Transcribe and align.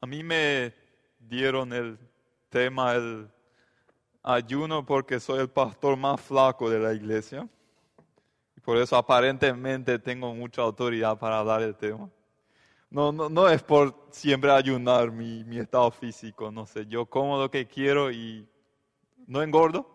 A 0.00 0.06
mí 0.06 0.22
me 0.22 0.74
dieron 1.18 1.72
el 1.72 1.98
tema, 2.48 2.94
el 2.94 3.28
ayuno, 4.22 4.84
porque 4.84 5.20
soy 5.20 5.40
el 5.40 5.48
pastor 5.48 5.96
más 5.96 6.20
flaco 6.20 6.68
de 6.68 6.78
la 6.78 6.92
iglesia. 6.92 7.48
Y 8.56 8.60
por 8.60 8.76
eso 8.76 8.96
aparentemente 8.96 9.98
tengo 9.98 10.34
mucha 10.34 10.62
autoridad 10.62 11.18
para 11.18 11.38
hablar 11.38 11.60
del 11.60 11.76
tema. 11.76 12.10
No, 12.90 13.10
no, 13.12 13.28
no 13.28 13.48
es 13.48 13.62
por 13.62 14.06
siempre 14.10 14.50
ayunar 14.50 15.10
mi, 15.10 15.42
mi 15.44 15.58
estado 15.58 15.90
físico, 15.90 16.50
no 16.52 16.64
sé, 16.64 16.86
yo 16.86 17.06
como 17.06 17.38
lo 17.38 17.50
que 17.50 17.66
quiero 17.66 18.12
y 18.12 18.48
no 19.26 19.42
engordo. 19.42 19.90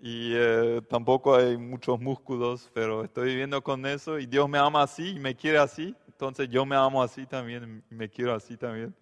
Y 0.00 0.32
eh, 0.34 0.82
tampoco 0.88 1.34
hay 1.34 1.56
muchos 1.56 1.98
músculos, 1.98 2.70
pero 2.74 3.02
estoy 3.02 3.30
viviendo 3.30 3.62
con 3.62 3.86
eso 3.86 4.18
y 4.18 4.26
Dios 4.26 4.48
me 4.48 4.58
ama 4.58 4.82
así 4.82 5.10
y 5.16 5.18
me 5.18 5.34
quiere 5.34 5.58
así. 5.58 5.96
Entonces 6.16 6.48
yo 6.48 6.64
me 6.64 6.74
amo 6.74 7.02
así 7.02 7.26
también 7.26 7.84
me 7.90 8.08
quiero 8.08 8.32
así 8.32 8.56
también. 8.56 8.94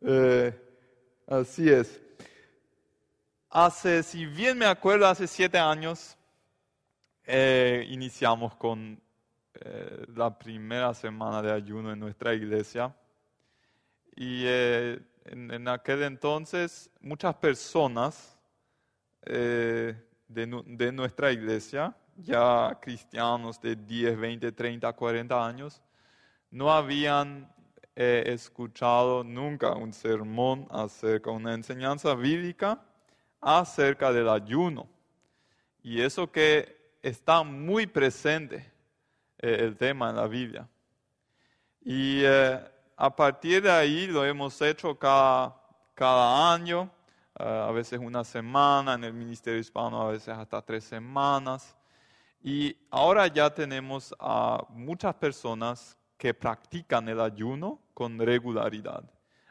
Eh, 0.00 0.52
así 1.24 1.70
es. 1.70 2.02
Hace, 3.48 4.02
si 4.02 4.26
bien 4.26 4.58
me 4.58 4.66
acuerdo, 4.66 5.06
hace 5.06 5.28
siete 5.28 5.56
años 5.56 6.16
eh, 7.24 7.86
iniciamos 7.90 8.56
con 8.56 9.00
eh, 9.54 10.04
la 10.16 10.36
primera 10.36 10.92
semana 10.94 11.40
de 11.42 11.52
ayuno 11.52 11.92
en 11.92 12.00
nuestra 12.00 12.34
iglesia. 12.34 12.92
Y 14.16 14.44
en, 14.44 15.68
aquel 15.68 16.02
entonces 16.02 16.90
muchas 17.00 17.36
personas 17.36 18.36
de, 19.22 19.94
nuestra 20.92 21.30
iglesia, 21.30 21.96
ya 22.16 22.76
cristianos 22.82 23.60
de 23.60 23.76
10, 23.76 24.18
20, 24.18 24.50
30, 24.50 24.92
40 24.92 25.46
años, 25.46 25.80
no 26.50 26.72
habían 26.72 27.52
escuchado 27.94 29.24
nunca 29.24 29.72
un 29.72 29.92
sermón 29.92 30.68
acerca, 30.70 31.32
una 31.32 31.52
enseñanza 31.52 32.14
bíblica 32.14 32.80
acerca 33.40 34.12
del 34.12 34.28
ayuno. 34.28 34.88
Y 35.82 36.00
eso 36.00 36.30
que 36.30 36.78
está 37.02 37.42
muy 37.42 37.86
presente 37.86 38.70
eh, 39.38 39.56
el 39.60 39.76
tema 39.76 40.10
en 40.10 40.16
la 40.16 40.26
Biblia. 40.26 40.68
Y 41.82 42.22
eh, 42.24 42.60
a 42.96 43.14
partir 43.14 43.62
de 43.62 43.70
ahí 43.70 44.06
lo 44.06 44.24
hemos 44.24 44.60
hecho 44.60 44.98
cada, 44.98 45.56
cada 45.94 46.52
año, 46.52 46.90
eh, 47.38 47.44
a 47.44 47.70
veces 47.70 48.00
una 48.00 48.24
semana, 48.24 48.94
en 48.94 49.04
el 49.04 49.12
Ministerio 49.12 49.60
Hispano 49.60 50.02
a 50.02 50.12
veces 50.12 50.30
hasta 50.30 50.60
tres 50.62 50.84
semanas. 50.84 51.76
Y 52.42 52.76
ahora 52.90 53.26
ya 53.26 53.52
tenemos 53.52 54.14
a 54.18 54.64
muchas 54.70 55.14
personas 55.14 55.96
que 56.18 56.34
practican 56.34 57.08
el 57.08 57.20
ayuno 57.20 57.80
con 57.94 58.18
regularidad. 58.18 59.04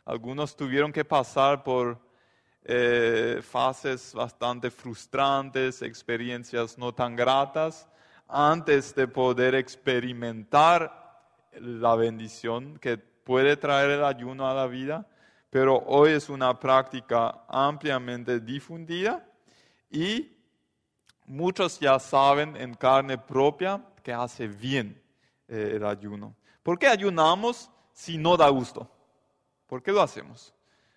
Algunos 0.05 0.55
tuvieron 0.55 0.91
que 0.91 1.03
pasar 1.03 1.63
por 1.63 2.05
fases 3.41 4.13
bastante 4.13 4.69
frustrantes, 4.69 5.81
experiencias 5.81 6.77
no 6.77 6.93
tan 6.93 7.15
gratas, 7.15 7.87
antes 8.27 8.93
de 8.93 9.07
poder 9.07 9.55
experimentar 9.55 11.07
la 11.59 11.95
bendición 11.95 12.77
que 12.79 12.97
puede 12.97 13.57
traer 13.57 13.91
el 13.91 14.03
ayuno 14.03 14.49
a 14.49 14.53
la 14.53 14.67
vida, 14.67 15.07
pero 15.49 15.77
hoy 15.85 16.11
es 16.11 16.29
una 16.29 16.59
práctica 16.59 17.43
ampliamente 17.47 18.39
difundida 18.39 19.25
y 19.89 20.31
muchos 21.25 21.79
ya 21.79 21.99
saben 21.99 22.55
en 22.55 22.73
carne 22.73 23.17
propia 23.17 23.81
que 24.03 24.13
hace 24.13 24.47
bien 24.47 25.01
eh, 25.47 25.73
el 25.75 25.85
ayuno. 25.85 26.35
¿Por 26.67 26.77
qué 26.77 26.87
ayunamos 26.87 27.69
si 27.93 28.17
no 28.17 28.35
da 28.35 28.49
gusto? 28.49 28.91
¿Por 29.67 29.81
qué 29.81 29.89
lo 29.93 30.01
hacemos? 30.01 30.53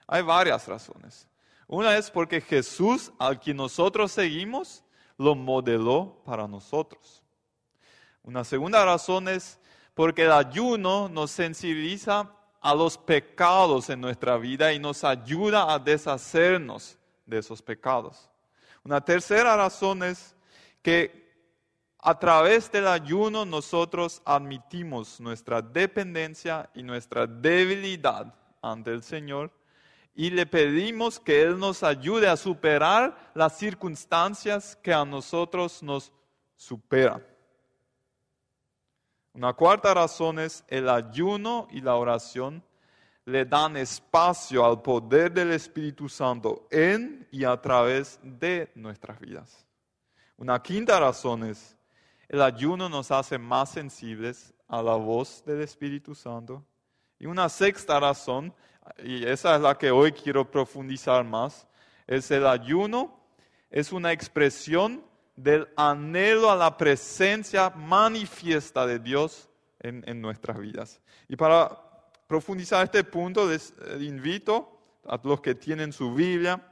Hay 0.08 0.20
varias 0.20 0.66
razones. 0.66 1.28
Una 1.68 1.96
es 1.96 2.10
porque 2.10 2.40
Jesús, 2.40 3.12
al 3.20 3.38
que 3.38 3.54
nosotros 3.54 4.10
seguimos, 4.10 4.82
lo 5.16 5.36
modeló 5.36 6.20
para 6.24 6.48
nosotros. 6.48 7.22
Una 8.24 8.42
segunda 8.42 8.84
razón 8.84 9.28
es 9.28 9.60
porque 9.94 10.24
el 10.24 10.32
ayuno 10.32 11.08
nos 11.08 11.30
sensibiliza 11.30 12.28
a 12.60 12.74
los 12.74 12.98
pecados 12.98 13.90
en 13.90 14.00
nuestra 14.00 14.38
vida 14.38 14.72
y 14.72 14.80
nos 14.80 15.04
ayuda 15.04 15.72
a 15.72 15.78
deshacernos 15.78 16.98
de 17.24 17.38
esos 17.38 17.62
pecados. 17.62 18.28
Una 18.82 19.00
tercera 19.00 19.56
razón 19.56 20.02
es 20.02 20.34
que 20.82 21.19
a 22.02 22.18
través 22.18 22.70
del 22.72 22.86
ayuno 22.86 23.44
nosotros 23.44 24.22
admitimos 24.24 25.20
nuestra 25.20 25.60
dependencia 25.60 26.70
y 26.74 26.82
nuestra 26.82 27.26
debilidad 27.26 28.34
ante 28.62 28.90
el 28.90 29.02
Señor 29.02 29.50
y 30.14 30.30
le 30.30 30.46
pedimos 30.46 31.20
que 31.20 31.42
Él 31.42 31.58
nos 31.58 31.82
ayude 31.82 32.28
a 32.28 32.36
superar 32.36 33.32
las 33.34 33.58
circunstancias 33.58 34.76
que 34.82 34.92
a 34.92 35.04
nosotros 35.04 35.82
nos 35.82 36.12
superan. 36.56 37.24
Una 39.32 39.52
cuarta 39.52 39.94
razón 39.94 40.38
es 40.38 40.64
el 40.68 40.88
ayuno 40.88 41.68
y 41.70 41.80
la 41.80 41.94
oración 41.96 42.64
le 43.24 43.44
dan 43.44 43.76
espacio 43.76 44.64
al 44.64 44.82
poder 44.82 45.32
del 45.32 45.52
Espíritu 45.52 46.08
Santo 46.08 46.66
en 46.70 47.28
y 47.30 47.44
a 47.44 47.60
través 47.60 48.18
de 48.22 48.72
nuestras 48.74 49.20
vidas. 49.20 49.66
Una 50.36 50.60
quinta 50.60 50.98
razón 50.98 51.44
es 51.44 51.76
el 52.30 52.42
ayuno 52.42 52.88
nos 52.88 53.10
hace 53.10 53.38
más 53.38 53.70
sensibles 53.70 54.54
a 54.68 54.80
la 54.80 54.94
voz 54.94 55.42
del 55.44 55.62
Espíritu 55.62 56.14
Santo. 56.14 56.64
Y 57.18 57.26
una 57.26 57.48
sexta 57.48 57.98
razón, 57.98 58.54
y 59.02 59.26
esa 59.26 59.56
es 59.56 59.60
la 59.60 59.76
que 59.76 59.90
hoy 59.90 60.12
quiero 60.12 60.48
profundizar 60.48 61.24
más, 61.24 61.66
es 62.06 62.30
el 62.30 62.46
ayuno, 62.46 63.20
es 63.68 63.90
una 63.90 64.12
expresión 64.12 65.04
del 65.34 65.66
anhelo 65.76 66.52
a 66.52 66.56
la 66.56 66.76
presencia 66.76 67.70
manifiesta 67.70 68.86
de 68.86 69.00
Dios 69.00 69.48
en, 69.80 70.22
nuestras 70.22 70.56
vidas. 70.60 71.00
Y 71.26 71.34
para 71.34 71.82
profundizar 72.28 72.84
este 72.84 73.02
punto, 73.02 73.48
les 73.48 73.72
eh, 73.72 73.98
invito 74.02 74.78
a 75.04 75.18
los 75.24 75.40
que 75.40 75.56
tienen 75.56 75.92
su 75.92 76.14
Biblia 76.14 76.64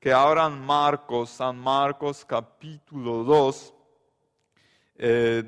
que 0.00 0.12
abran 0.12 0.60
Marcos, 0.60 1.30
San 1.30 1.56
Marcos 1.56 2.24
capítulo 2.24 3.22
2, 3.22 3.74
eh, 4.98 5.44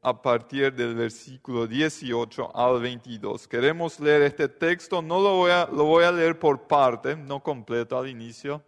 a 0.00 0.20
partir 0.20 0.72
del 0.72 0.94
versículo 0.94 1.66
18 1.66 2.56
al 2.56 2.80
22. 2.80 3.46
Queremos 3.46 4.00
leer 4.00 4.22
este 4.22 4.48
texto, 4.48 5.02
no 5.02 5.20
lo 5.20 5.36
voy 5.36 5.50
a, 5.50 5.68
lo 5.72 5.84
voy 5.84 6.04
a 6.04 6.12
leer 6.12 6.38
por 6.38 6.66
parte, 6.66 7.14
no 7.14 7.42
completo 7.42 7.98
al 7.98 8.08
inicio, 8.08 8.62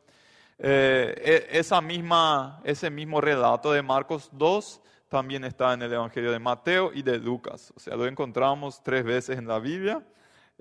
eh, 0.59 1.47
e, 1.51 1.59
esa 1.59 1.81
misma, 1.81 2.61
ese 2.65 2.89
mismo 2.89 3.21
relato 3.21 3.73
de 3.73 3.83
Marcos 3.83 4.29
2 4.33 4.81
también 5.09 5.45
está 5.45 5.73
en 5.75 5.83
el 5.83 5.93
Evangelio 5.93 6.33
de 6.33 6.39
Mateo 6.39 6.93
y 6.93 7.03
de 7.03 7.19
Lucas. 7.19 7.73
O 7.77 7.81
sea, 7.81 7.97
lo 7.97 8.07
encontramos 8.07 8.83
tres 8.83 9.05
veces 9.05 9.39
en 9.39 9.47
la 9.47 9.59
Biblia. 9.59 10.05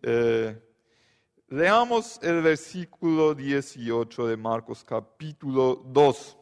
Eh, 0.02 0.60
leamos 1.50 2.20
el 2.22 2.42
versículo 2.42 3.34
18 3.34 4.28
de 4.28 4.38
Marcos 4.38 4.84
capítulo 4.84 5.82
2. 5.86 6.38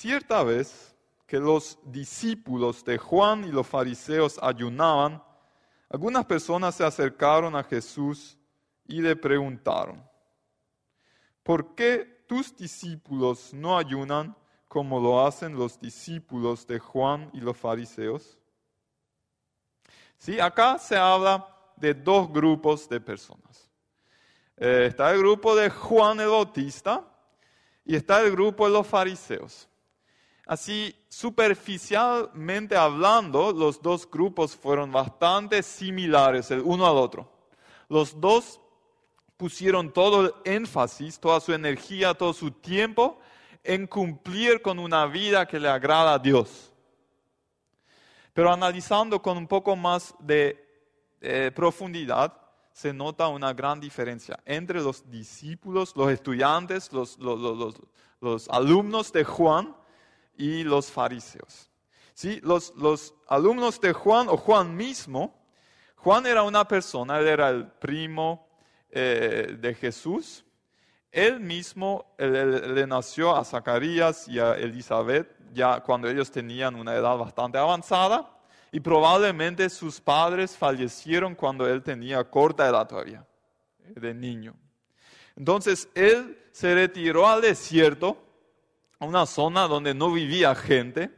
Cierta 0.00 0.42
vez 0.42 0.96
que 1.26 1.38
los 1.38 1.78
discípulos 1.84 2.82
de 2.86 2.96
Juan 2.96 3.44
y 3.44 3.52
los 3.52 3.66
fariseos 3.66 4.38
ayunaban, 4.40 5.22
algunas 5.90 6.24
personas 6.24 6.74
se 6.74 6.84
acercaron 6.84 7.54
a 7.54 7.62
Jesús 7.62 8.38
y 8.86 9.02
le 9.02 9.14
preguntaron, 9.14 10.02
¿por 11.42 11.74
qué 11.74 12.24
tus 12.26 12.56
discípulos 12.56 13.52
no 13.52 13.76
ayunan 13.76 14.34
como 14.68 14.98
lo 14.98 15.26
hacen 15.26 15.54
los 15.54 15.78
discípulos 15.78 16.66
de 16.66 16.78
Juan 16.78 17.28
y 17.34 17.40
los 17.42 17.58
fariseos? 17.58 18.38
Sí, 20.16 20.40
acá 20.40 20.78
se 20.78 20.96
habla 20.96 21.46
de 21.76 21.92
dos 21.92 22.32
grupos 22.32 22.88
de 22.88 23.02
personas. 23.02 23.70
Eh, 24.56 24.86
está 24.88 25.12
el 25.12 25.18
grupo 25.18 25.54
de 25.54 25.68
Juan 25.68 26.20
el 26.20 26.28
Bautista 26.28 27.04
y 27.84 27.96
está 27.96 28.22
el 28.22 28.30
grupo 28.30 28.64
de 28.64 28.72
los 28.72 28.86
fariseos. 28.86 29.69
Así, 30.50 30.96
superficialmente 31.08 32.76
hablando, 32.76 33.52
los 33.52 33.80
dos 33.80 34.10
grupos 34.10 34.56
fueron 34.56 34.90
bastante 34.90 35.62
similares 35.62 36.50
el 36.50 36.60
uno 36.62 36.88
al 36.88 36.96
otro. 36.96 37.30
Los 37.88 38.20
dos 38.20 38.60
pusieron 39.36 39.92
todo 39.92 40.22
el 40.22 40.34
énfasis, 40.44 41.20
toda 41.20 41.38
su 41.38 41.52
energía, 41.52 42.14
todo 42.14 42.32
su 42.32 42.50
tiempo 42.50 43.20
en 43.62 43.86
cumplir 43.86 44.60
con 44.60 44.80
una 44.80 45.06
vida 45.06 45.46
que 45.46 45.60
le 45.60 45.68
agrada 45.68 46.14
a 46.14 46.18
Dios. 46.18 46.72
Pero 48.32 48.52
analizando 48.52 49.22
con 49.22 49.36
un 49.36 49.46
poco 49.46 49.76
más 49.76 50.16
de 50.18 50.66
eh, 51.20 51.52
profundidad, 51.54 52.36
se 52.72 52.92
nota 52.92 53.28
una 53.28 53.52
gran 53.52 53.78
diferencia 53.78 54.40
entre 54.44 54.80
los 54.80 55.08
discípulos, 55.08 55.94
los 55.94 56.10
estudiantes, 56.10 56.92
los, 56.92 57.16
los 57.20 58.48
alumnos 58.48 59.12
de 59.12 59.22
Juan 59.22 59.76
y 60.36 60.64
los 60.64 60.90
fariseos. 60.90 61.70
¿Sí? 62.14 62.40
Los, 62.42 62.74
los 62.76 63.14
alumnos 63.28 63.80
de 63.80 63.92
Juan 63.92 64.28
o 64.28 64.36
Juan 64.36 64.76
mismo, 64.76 65.34
Juan 65.96 66.26
era 66.26 66.42
una 66.42 66.66
persona, 66.66 67.18
él 67.18 67.28
era 67.28 67.48
el 67.50 67.66
primo 67.66 68.48
eh, 68.90 69.56
de 69.58 69.74
Jesús. 69.74 70.44
Él 71.12 71.40
mismo 71.40 72.14
le 72.18 72.86
nació 72.86 73.34
a 73.34 73.44
Zacarías 73.44 74.28
y 74.28 74.38
a 74.38 74.54
Elizabeth 74.54 75.40
ya 75.52 75.80
cuando 75.80 76.08
ellos 76.08 76.30
tenían 76.30 76.74
una 76.76 76.94
edad 76.94 77.16
bastante 77.16 77.58
avanzada 77.58 78.30
y 78.72 78.80
probablemente 78.80 79.68
sus 79.68 80.00
padres 80.00 80.56
fallecieron 80.56 81.34
cuando 81.34 81.68
él 81.68 81.82
tenía 81.82 82.22
corta 82.24 82.68
edad 82.68 82.86
todavía, 82.86 83.26
de 83.84 84.14
niño. 84.14 84.54
Entonces 85.36 85.88
él 85.94 86.38
se 86.52 86.74
retiró 86.74 87.28
al 87.28 87.40
desierto, 87.40 88.22
una 89.06 89.26
zona 89.26 89.66
donde 89.66 89.94
no 89.94 90.12
vivía 90.12 90.54
gente, 90.54 91.10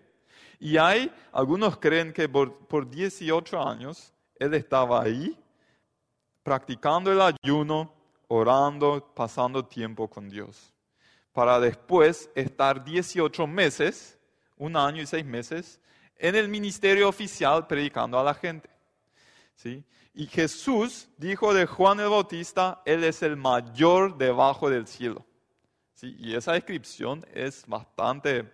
y 0.58 0.76
hay, 0.76 1.12
algunos 1.32 1.76
creen 1.78 2.12
que 2.12 2.28
por, 2.28 2.66
por 2.66 2.88
18 2.88 3.68
años 3.68 4.14
él 4.36 4.54
estaba 4.54 5.02
ahí 5.02 5.36
practicando 6.42 7.12
el 7.12 7.20
ayuno, 7.20 7.92
orando, 8.28 9.12
pasando 9.14 9.64
tiempo 9.64 10.08
con 10.08 10.28
Dios, 10.28 10.72
para 11.32 11.58
después 11.60 12.30
estar 12.34 12.84
18 12.84 13.46
meses, 13.46 14.18
un 14.56 14.76
año 14.76 15.02
y 15.02 15.06
seis 15.06 15.24
meses, 15.24 15.80
en 16.16 16.36
el 16.36 16.48
ministerio 16.48 17.08
oficial 17.08 17.66
predicando 17.66 18.18
a 18.18 18.22
la 18.24 18.34
gente. 18.34 18.70
¿sí? 19.56 19.84
Y 20.14 20.26
Jesús 20.26 21.08
dijo 21.16 21.54
de 21.54 21.66
Juan 21.66 22.00
el 22.00 22.08
Bautista, 22.08 22.82
Él 22.84 23.02
es 23.04 23.22
el 23.22 23.36
mayor 23.36 24.16
debajo 24.16 24.70
del 24.70 24.86
cielo. 24.86 25.24
Y 26.02 26.34
esa 26.34 26.54
descripción 26.54 27.24
es 27.32 27.64
bastante, 27.64 28.52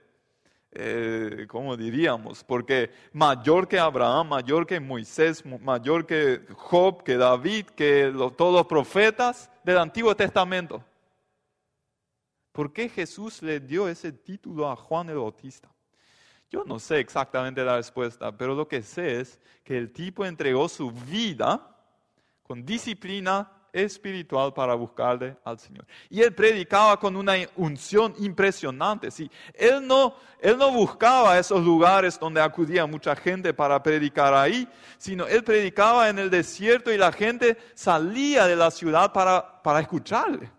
eh, 0.71 1.47
¿cómo 1.49 1.79
diríamos? 1.79 2.45
Porque 2.45 2.91
mayor 3.15 3.67
que 3.67 3.79
Abraham, 3.79 4.29
mayor 4.29 4.67
que 4.67 4.79
Moisés, 4.79 5.43
mayor 5.47 6.05
que 6.05 6.43
Job, 6.55 7.03
que 7.03 7.17
David, 7.17 7.65
que 7.69 8.13
todos 8.37 8.53
los 8.53 8.67
profetas 8.67 9.51
del 9.65 9.79
Antiguo 9.79 10.15
Testamento. 10.15 10.85
¿Por 12.53 12.71
qué 12.71 12.91
Jesús 12.91 13.43
le 13.43 13.61
dio 13.61 13.89
ese 13.89 14.13
título 14.13 14.71
a 14.71 14.77
Juan 14.77 15.09
el 15.09 15.17
Bautista? 15.17 15.73
Yo 16.51 16.65
no 16.65 16.79
sé 16.79 16.99
exactamente 16.99 17.65
la 17.65 17.77
respuesta, 17.77 18.37
pero 18.37 18.55
lo 18.55 18.69
que 18.69 18.83
sé 18.83 19.21
es 19.21 19.41
que 19.65 19.79
el 19.79 19.91
tipo 19.91 20.27
entregó 20.27 20.69
su 20.69 20.91
vida 20.91 21.77
con 22.43 22.67
disciplina 22.67 23.51
espiritual 23.79 24.53
para 24.53 24.75
buscarle 24.75 25.37
al 25.45 25.59
Señor. 25.59 25.87
Y 26.11 26.21
él 26.21 26.35
predicaba 26.35 26.99
con 26.99 27.17
una 27.17 27.35
unción 27.57 28.15
impresionante. 28.19 29.11
¿sí? 29.11 29.31
Él, 29.55 29.87
no, 29.87 30.17
él 30.41 30.57
no 30.59 30.71
buscaba 30.71 31.39
esos 31.39 31.65
lugares 31.65 32.19
donde 32.19 32.41
acudía 32.41 32.87
mucha 32.87 33.15
gente 33.17 33.55
para 33.55 33.83
predicar 33.83 34.35
ahí, 34.35 34.69
sino 34.99 35.27
él 35.27 35.43
predicaba 35.43 36.09
en 36.09 36.19
el 36.19 36.31
desierto 36.31 36.93
y 36.93 36.97
la 36.97 37.13
gente 37.13 37.57
salía 37.75 38.47
de 38.47 38.57
la 38.57 38.71
ciudad 38.71 39.13
para, 39.13 39.63
para 39.63 39.81
escucharle. 39.81 40.51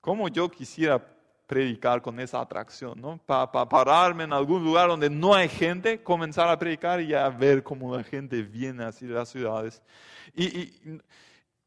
Como 0.00 0.28
yo 0.28 0.50
quisiera 0.50 1.11
predicar 1.52 2.00
con 2.00 2.18
esa 2.18 2.40
atracción, 2.40 2.98
¿no? 2.98 3.20
Para 3.26 3.68
pararme 3.68 4.24
en 4.24 4.32
algún 4.32 4.64
lugar 4.64 4.88
donde 4.88 5.10
no 5.10 5.34
hay 5.34 5.50
gente, 5.50 6.02
comenzar 6.02 6.48
a 6.48 6.58
predicar 6.58 7.02
y 7.02 7.12
a 7.12 7.28
ver 7.28 7.62
cómo 7.62 7.94
la 7.94 8.02
gente 8.02 8.40
viene 8.40 8.84
así 8.84 9.04
de 9.04 9.12
las 9.12 9.28
ciudades. 9.28 9.82
Y, 10.34 10.72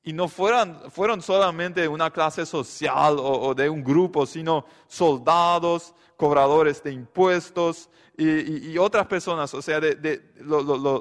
y, 0.03 0.11
no 0.11 0.27
fueron, 0.27 0.89
fueron 0.89 1.21
solamente 1.21 1.87
una 1.87 2.09
clase 2.09 2.47
social 2.47 3.17
o, 3.19 3.53
de 3.53 3.69
un 3.69 3.83
grupo, 3.83 4.25
sino 4.25 4.65
soldados, 4.87 5.93
cobradores 6.17 6.81
de 6.81 6.91
impuestos 6.91 7.87
y, 8.17 8.75
otras 8.79 9.05
personas, 9.05 9.53
o 9.53 9.61
sea, 9.61 9.79
de, 9.79 10.19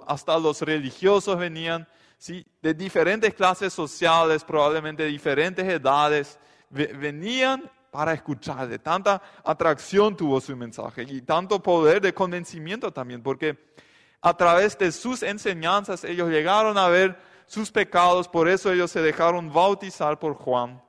hasta 0.07 0.39
los 0.39 0.61
religiosos 0.61 1.39
venían, 1.39 1.89
¿sí? 2.19 2.45
de 2.61 2.75
diferentes 2.75 3.33
clases 3.33 3.73
sociales, 3.73 4.45
probablemente 4.45 5.05
de 5.05 5.09
diferentes 5.09 5.67
edades, 5.67 6.39
venían 6.69 7.71
para 7.95 8.13
escuchar. 8.13 8.67
De 8.67 8.81
tanta 8.81 9.23
atracción 9.45 10.17
tuvo 10.17 10.41
su 10.41 10.57
mensaje 10.57 11.05
y 11.05 11.23
tanto 11.23 11.63
poder 11.63 12.01
de 12.01 12.13
convencimiento 12.13 12.93
también, 12.93 13.23
porque 13.23 13.73
a 14.21 14.37
través 14.37 14.77
de 14.77 14.91
sus 14.91 15.23
enseñanzas 15.23 16.03
ellos 16.03 16.29
llegaron 16.29 16.77
a 16.77 16.89
ver 16.89 17.17
sus 17.47 17.71
pecados, 17.71 18.27
por 18.27 18.49
eso 18.49 18.73
ellos 18.73 18.91
se 18.91 19.01
dejaron 19.01 19.53
bautizar 19.53 20.19
por 20.19 20.35
Juan, 20.35 20.83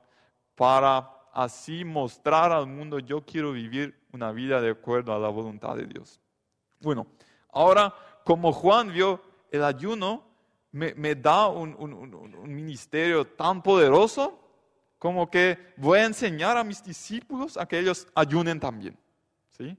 para 0.56 1.08
así 1.32 1.84
mostrar 1.84 2.50
al 2.50 2.66
mundo, 2.66 2.98
yo 2.98 3.24
quiero 3.24 3.52
vivir 3.52 3.96
una 4.12 4.32
vida 4.32 4.60
de 4.60 4.70
acuerdo 4.70 5.14
a 5.14 5.20
la 5.20 5.28
voluntad 5.28 5.76
de 5.76 5.86
Dios. 5.86 6.18
Bueno, 6.80 7.06
ahora 7.52 7.94
como 8.24 8.52
Juan 8.52 8.92
vio 8.92 9.22
el 9.52 9.62
ayuno, 9.62 10.24
me, 10.72 11.14
da 11.14 11.46
un, 11.46 11.72
un 11.78 12.52
ministerio 12.52 13.28
tan 13.28 13.62
poderoso 13.62 14.45
como 14.98 15.30
que 15.30 15.58
voy 15.76 15.98
a 15.98 16.06
enseñar 16.06 16.56
a 16.56 16.64
mis 16.64 16.82
discípulos 16.82 17.56
a 17.56 17.66
que 17.66 17.78
ellos 17.78 18.06
ayunen 18.14 18.58
también. 18.58 18.96
¿sí? 19.50 19.76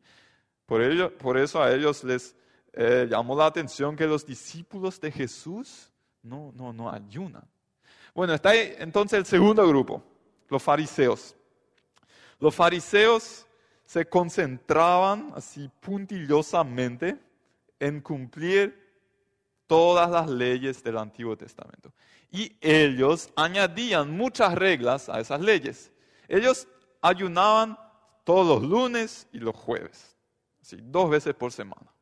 Por, 0.65 0.81
ello, 0.81 1.17
por 1.17 1.37
eso 1.37 1.61
a 1.61 1.71
ellos 1.73 2.03
les 2.03 2.35
eh, 2.73 3.07
llamó 3.09 3.35
la 3.35 3.47
atención 3.47 3.95
que 3.95 4.05
los 4.05 4.25
discípulos 4.25 4.99
de 4.99 5.11
Jesús 5.11 5.91
no, 6.21 6.51
no, 6.55 6.73
no 6.73 6.91
ayunan. 6.91 7.47
Bueno, 8.13 8.33
está 8.33 8.49
ahí 8.49 8.73
entonces 8.77 9.19
el 9.19 9.25
segundo 9.25 9.67
grupo, 9.67 10.03
los 10.49 10.61
fariseos. 10.61 11.35
Los 12.39 12.55
fariseos 12.55 13.47
se 13.85 14.05
concentraban 14.07 15.31
así 15.35 15.69
puntillosamente 15.79 17.17
en 17.79 18.01
cumplir 18.01 18.86
todas 19.67 20.09
las 20.09 20.29
leyes 20.29 20.81
del 20.83 20.97
Antiguo 20.97 21.37
Testamento 21.37 21.93
y 22.31 22.57
ellos 22.61 23.29
añadían 23.35 24.15
muchas 24.15 24.53
reglas 24.55 25.09
a 25.09 25.19
esas 25.19 25.41
leyes. 25.41 25.91
Ellos 26.27 26.67
ayunaban 27.01 27.77
todos 28.23 28.61
los 28.61 28.69
lunes 28.69 29.27
y 29.31 29.39
los 29.39 29.55
jueves, 29.55 30.17
así, 30.61 30.77
dos 30.81 31.09
veces 31.09 31.33
por 31.33 31.51
semana. 31.51 31.93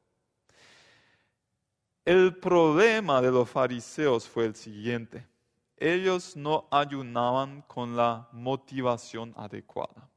El 2.04 2.38
problema 2.38 3.22
de 3.22 3.32
los 3.32 3.50
fariseos 3.50 4.28
fue 4.28 4.46
el 4.46 4.56
siguiente. 4.56 5.28
Ellos 5.78 6.36
no 6.36 6.68
ayunaban 6.72 7.62
con 7.64 7.96
la 7.96 8.28
motivación 8.32 9.34
adecuada. 9.36 10.10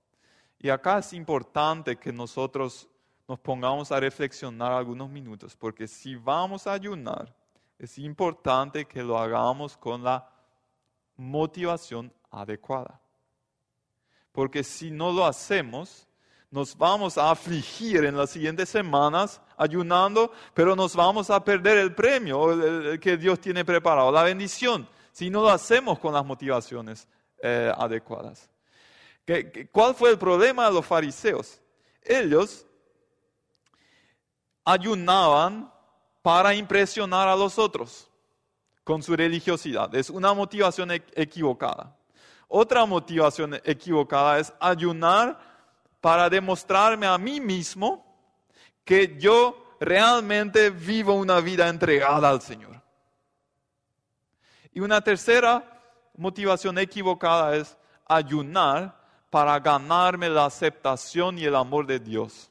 Y 0.59 0.69
acá 0.69 0.99
es 0.99 1.13
importante 1.13 1.97
que 1.97 2.13
nosotros 2.13 2.89
nos 3.27 3.39
pongamos 3.39 3.93
a 3.93 4.01
reflexionar 4.01 4.73
algunos 4.73 5.11
minutos, 5.11 5.55
porque 5.55 5.87
si 5.87 6.15
vamos 6.15 6.67
a 6.67 6.73
ayunar, 6.73 7.35
es 7.79 7.99
importante 7.99 8.87
que 8.87 9.03
lo 9.03 9.19
hagamos 9.19 9.77
con 9.77 10.03
la 10.03 10.29
motivación 11.17 12.13
adecuada. 12.31 13.01
Porque 14.33 14.65
si 14.65 14.91
no 14.91 15.13
lo 15.13 15.25
hacemos, 15.25 16.09
nos 16.51 16.77
vamos 16.77 17.19
a 17.19 17.31
afligir 17.31 18.05
en 18.05 18.17
las 18.17 18.31
siguientes 18.31 18.69
semanas 18.69 19.41
ayunando, 19.57 20.33
pero 20.55 20.75
nos 20.75 20.97
vamos 20.97 21.31
a 21.31 21.43
perder 21.45 21.79
el 21.79 21.95
premio 21.95 22.99
que 23.01 23.17
Dios 23.17 23.41
tiene 23.41 23.65
preparado, 23.65 24.11
la 24.11 24.23
bendición, 24.23 24.89
si 25.13 25.31
no 25.31 25.43
lo 25.43 25.51
hacemos 25.51 25.99
con 25.99 26.15
las 26.15 26.25
motivaciones 26.25 27.07
eh, 27.43 27.73
adecuadas. 27.77 28.49
¿Cuál 29.71 29.95
fue 29.95 30.11
el 30.11 30.19
problema 30.19 30.67
de 30.67 30.73
los 30.73 30.87
fariseos? 30.87 31.61
Ellos 32.03 32.67
ayunaban 34.65 35.71
para 36.23 36.55
impresionar 36.55 37.29
a 37.29 37.37
los 37.37 37.59
otros 37.59 38.09
con 38.85 39.03
su 39.03 39.15
religiosidad. 39.15 39.95
Es 39.95 40.11
una 40.11 40.33
motivación 40.35 40.91
equivocada. 40.93 41.95
Otra 42.49 42.87
motivación 42.87 43.55
equivocada 43.65 44.39
es 44.39 44.53
ayunar 44.59 45.39
para 46.01 46.31
demostrarme 46.31 47.07
a 47.07 47.19
mí 47.19 47.41
mismo 47.41 48.05
que 48.85 49.19
yo 49.19 49.77
realmente 49.81 50.71
vivo 50.71 51.13
una 51.15 51.41
vida 51.41 51.69
entregada 51.69 52.31
al 52.31 52.41
Señor. 52.41 52.81
Y 54.73 54.81
una 54.81 55.01
tercera 55.01 55.63
motivación 56.17 56.79
equivocada 56.79 57.57
es 57.57 57.77
ayunar 58.07 58.99
para 59.31 59.59
ganarme 59.61 60.31
la 60.31 60.47
aceptación 60.47 61.39
y 61.39 61.45
el 61.45 61.55
amor 61.55 61.87
de 61.87 61.99
Dios. 61.99 62.48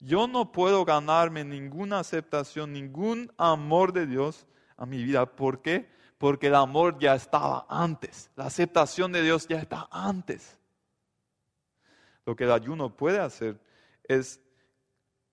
Yo 0.00 0.26
no 0.26 0.52
puedo 0.52 0.84
ganarme 0.84 1.44
ninguna 1.44 2.00
aceptación, 2.00 2.72
ningún 2.72 3.32
amor 3.36 3.92
de 3.92 4.06
Dios 4.06 4.46
a 4.76 4.86
mi 4.86 5.02
vida. 5.02 5.26
¿Por 5.26 5.62
qué? 5.62 5.88
Porque 6.18 6.48
el 6.48 6.54
amor 6.54 6.98
ya 6.98 7.14
estaba 7.14 7.66
antes. 7.68 8.30
La 8.36 8.46
aceptación 8.46 9.12
de 9.12 9.22
Dios 9.22 9.46
ya 9.48 9.58
está 9.58 9.88
antes. 9.90 10.58
Lo 12.26 12.34
que 12.34 12.44
el 12.44 12.52
ayuno 12.52 12.94
puede 12.94 13.18
hacer 13.18 13.60
es 14.04 14.40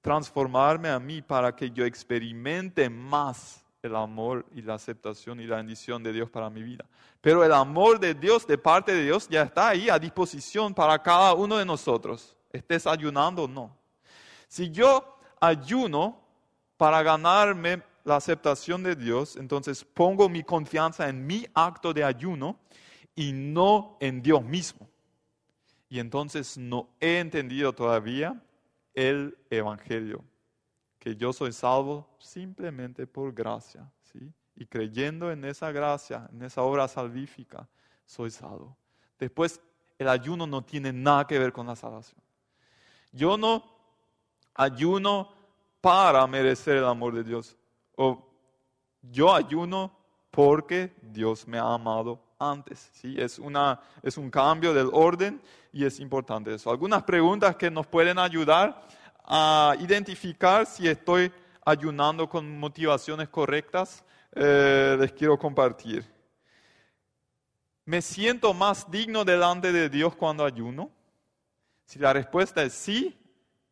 transformarme 0.01 0.89
a 0.89 0.99
mí 0.99 1.21
para 1.21 1.55
que 1.55 1.71
yo 1.71 1.85
experimente 1.85 2.89
más 2.89 3.63
el 3.81 3.95
amor 3.95 4.45
y 4.53 4.61
la 4.61 4.75
aceptación 4.75 5.39
y 5.39 5.47
la 5.47 5.57
bendición 5.57 6.03
de 6.03 6.13
Dios 6.13 6.29
para 6.29 6.49
mi 6.49 6.61
vida. 6.61 6.85
Pero 7.19 7.43
el 7.43 7.53
amor 7.53 7.99
de 7.99 8.13
Dios, 8.13 8.45
de 8.45 8.57
parte 8.57 8.93
de 8.93 9.03
Dios, 9.03 9.27
ya 9.27 9.43
está 9.43 9.69
ahí 9.69 9.89
a 9.89 9.97
disposición 9.97 10.73
para 10.73 11.01
cada 11.01 11.33
uno 11.33 11.57
de 11.57 11.65
nosotros, 11.65 12.35
estés 12.51 12.85
ayunando 12.85 13.43
o 13.43 13.47
no. 13.47 13.80
Si 14.51 14.69
yo 14.69 15.17
ayuno 15.39 16.19
para 16.75 17.01
ganarme 17.03 17.83
la 18.03 18.17
aceptación 18.17 18.83
de 18.83 18.97
Dios, 18.97 19.37
entonces 19.37 19.85
pongo 19.85 20.27
mi 20.27 20.43
confianza 20.43 21.07
en 21.07 21.25
mi 21.25 21.47
acto 21.53 21.93
de 21.93 22.03
ayuno 22.03 22.59
y 23.15 23.31
no 23.31 23.95
en 24.01 24.21
Dios 24.21 24.43
mismo. 24.43 24.89
Y 25.87 25.99
entonces 25.99 26.57
no 26.57 26.89
he 26.99 27.19
entendido 27.19 27.71
todavía 27.71 28.43
el 28.93 29.37
Evangelio, 29.49 30.21
que 30.99 31.15
yo 31.15 31.31
soy 31.31 31.53
salvo 31.53 32.09
simplemente 32.19 33.07
por 33.07 33.33
gracia, 33.33 33.89
¿sí? 34.01 34.33
Y 34.57 34.65
creyendo 34.65 35.31
en 35.31 35.45
esa 35.45 35.71
gracia, 35.71 36.29
en 36.33 36.41
esa 36.41 36.61
obra 36.63 36.89
salvífica, 36.89 37.69
soy 38.05 38.29
salvo. 38.29 38.75
Después, 39.17 39.61
el 39.97 40.09
ayuno 40.09 40.45
no 40.45 40.61
tiene 40.61 40.91
nada 40.91 41.25
que 41.25 41.39
ver 41.39 41.53
con 41.53 41.67
la 41.67 41.77
salvación. 41.77 42.21
Yo 43.13 43.37
no 43.37 43.70
ayuno 44.55 45.31
para 45.81 46.25
merecer 46.27 46.77
el 46.77 46.85
amor 46.85 47.15
de 47.15 47.23
Dios. 47.23 47.57
O 47.95 48.27
yo 49.01 49.33
ayuno 49.33 49.91
porque 50.29 50.93
Dios 51.01 51.47
me 51.47 51.57
ha 51.57 51.73
amado 51.73 52.21
antes. 52.39 52.89
¿sí? 52.93 53.15
Es, 53.17 53.39
una, 53.39 53.79
es 54.01 54.17
un 54.17 54.29
cambio 54.29 54.73
del 54.73 54.89
orden 54.91 55.41
y 55.73 55.85
es 55.85 55.99
importante 55.99 56.53
eso. 56.53 56.71
Algunas 56.71 57.03
preguntas 57.03 57.55
que 57.55 57.69
nos 57.69 57.87
pueden 57.87 58.19
ayudar 58.19 58.81
a 59.25 59.75
identificar 59.79 60.65
si 60.65 60.87
estoy 60.87 61.31
ayunando 61.63 62.27
con 62.27 62.59
motivaciones 62.59 63.29
correctas, 63.29 64.03
eh, 64.33 64.97
les 64.99 65.11
quiero 65.13 65.37
compartir. 65.37 66.05
¿Me 67.85 68.01
siento 68.01 68.53
más 68.53 68.89
digno 68.89 69.25
delante 69.25 69.71
de 69.71 69.89
Dios 69.89 70.15
cuando 70.15 70.45
ayuno? 70.45 70.91
Si 71.85 71.99
la 71.99 72.13
respuesta 72.13 72.63
es 72.63 72.73
sí, 72.73 73.17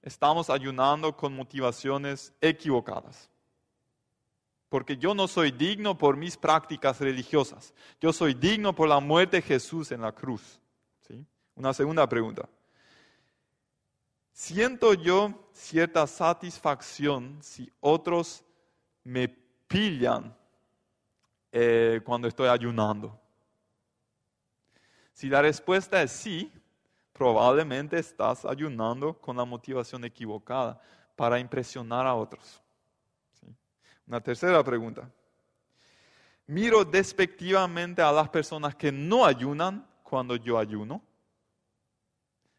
estamos 0.01 0.49
ayunando 0.49 1.15
con 1.15 1.35
motivaciones 1.35 2.33
equivocadas. 2.41 3.29
Porque 4.69 4.97
yo 4.97 5.15
no 5.15 5.27
soy 5.27 5.51
digno 5.51 5.97
por 5.97 6.15
mis 6.15 6.37
prácticas 6.37 6.99
religiosas. 6.99 7.73
Yo 7.99 8.13
soy 8.13 8.33
digno 8.33 8.73
por 8.73 8.87
la 8.87 8.99
muerte 8.99 9.37
de 9.37 9.41
Jesús 9.41 9.91
en 9.91 10.01
la 10.01 10.11
cruz. 10.11 10.59
¿Sí? 11.07 11.25
Una 11.55 11.73
segunda 11.73 12.07
pregunta. 12.07 12.47
¿Siento 14.31 14.93
yo 14.93 15.49
cierta 15.51 16.07
satisfacción 16.07 17.39
si 17.41 17.69
otros 17.81 18.45
me 19.03 19.27
pillan 19.27 20.33
eh, 21.51 21.99
cuando 22.05 22.27
estoy 22.27 22.47
ayunando? 22.47 23.19
Si 25.11 25.27
la 25.27 25.41
respuesta 25.41 26.01
es 26.01 26.11
sí, 26.11 26.49
probablemente 27.19 27.99
estás 27.99 28.45
ayunando 28.45 29.13
con 29.13 29.35
la 29.35 29.43
motivación 29.43 30.05
equivocada 30.05 30.79
para 31.17 31.37
impresionar 31.37 32.07
a 32.07 32.15
otros. 32.15 32.61
Una 34.07 34.21
tercera 34.21 34.63
pregunta. 34.63 35.11
Miro 36.47 36.85
despectivamente 36.85 38.01
a 38.01 38.13
las 38.13 38.29
personas 38.29 38.73
que 38.73 38.89
no 38.89 39.25
ayunan 39.25 39.85
cuando 40.01 40.37
yo 40.37 40.57
ayuno. 40.57 41.01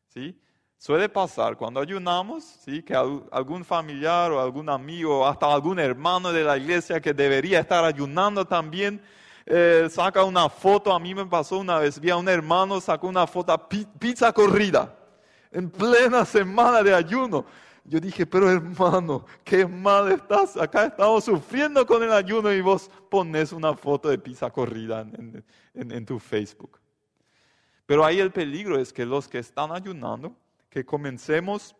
¿Sí? 0.08 0.38
Suele 0.76 1.08
pasar 1.08 1.56
cuando 1.56 1.80
ayunamos, 1.80 2.44
¿sí? 2.44 2.82
que 2.82 2.94
algún 2.94 3.64
familiar 3.64 4.30
o 4.30 4.40
algún 4.40 4.68
amigo, 4.68 5.26
hasta 5.26 5.50
algún 5.50 5.78
hermano 5.78 6.32
de 6.32 6.44
la 6.44 6.58
iglesia 6.58 7.00
que 7.00 7.14
debería 7.14 7.60
estar 7.60 7.82
ayunando 7.82 8.46
también, 8.46 9.02
eh, 9.50 9.88
saca 9.90 10.22
una 10.22 10.48
foto. 10.48 10.92
A 10.92 11.00
mí 11.00 11.14
me 11.14 11.26
pasó 11.26 11.58
una 11.58 11.78
vez, 11.78 11.98
vi 11.98 12.08
a 12.10 12.16
un 12.16 12.28
hermano, 12.28 12.80
sacó 12.80 13.08
una 13.08 13.26
foto, 13.26 13.68
pizza 13.98 14.32
corrida, 14.32 14.96
en 15.50 15.68
plena 15.68 16.24
semana 16.24 16.82
de 16.82 16.94
ayuno. 16.94 17.44
Yo 17.84 17.98
dije, 17.98 18.24
pero 18.24 18.48
hermano, 18.48 19.24
qué 19.42 19.66
mal 19.66 20.12
estás. 20.12 20.56
Acá 20.56 20.84
estamos 20.84 21.24
sufriendo 21.24 21.84
con 21.84 22.02
el 22.02 22.12
ayuno 22.12 22.52
y 22.52 22.60
vos 22.60 22.88
pones 23.10 23.52
una 23.52 23.74
foto 23.74 24.08
de 24.08 24.18
pizza 24.18 24.50
corrida 24.50 25.00
en, 25.00 25.44
en 25.74 26.06
tu 26.06 26.20
Facebook. 26.20 26.78
Pero 27.86 28.04
ahí 28.04 28.20
el 28.20 28.30
peligro 28.30 28.78
es 28.78 28.92
que 28.92 29.04
los 29.04 29.26
que 29.26 29.40
están 29.40 29.72
ayunando, 29.72 30.36
que 30.68 30.84
comencemos 30.84 31.74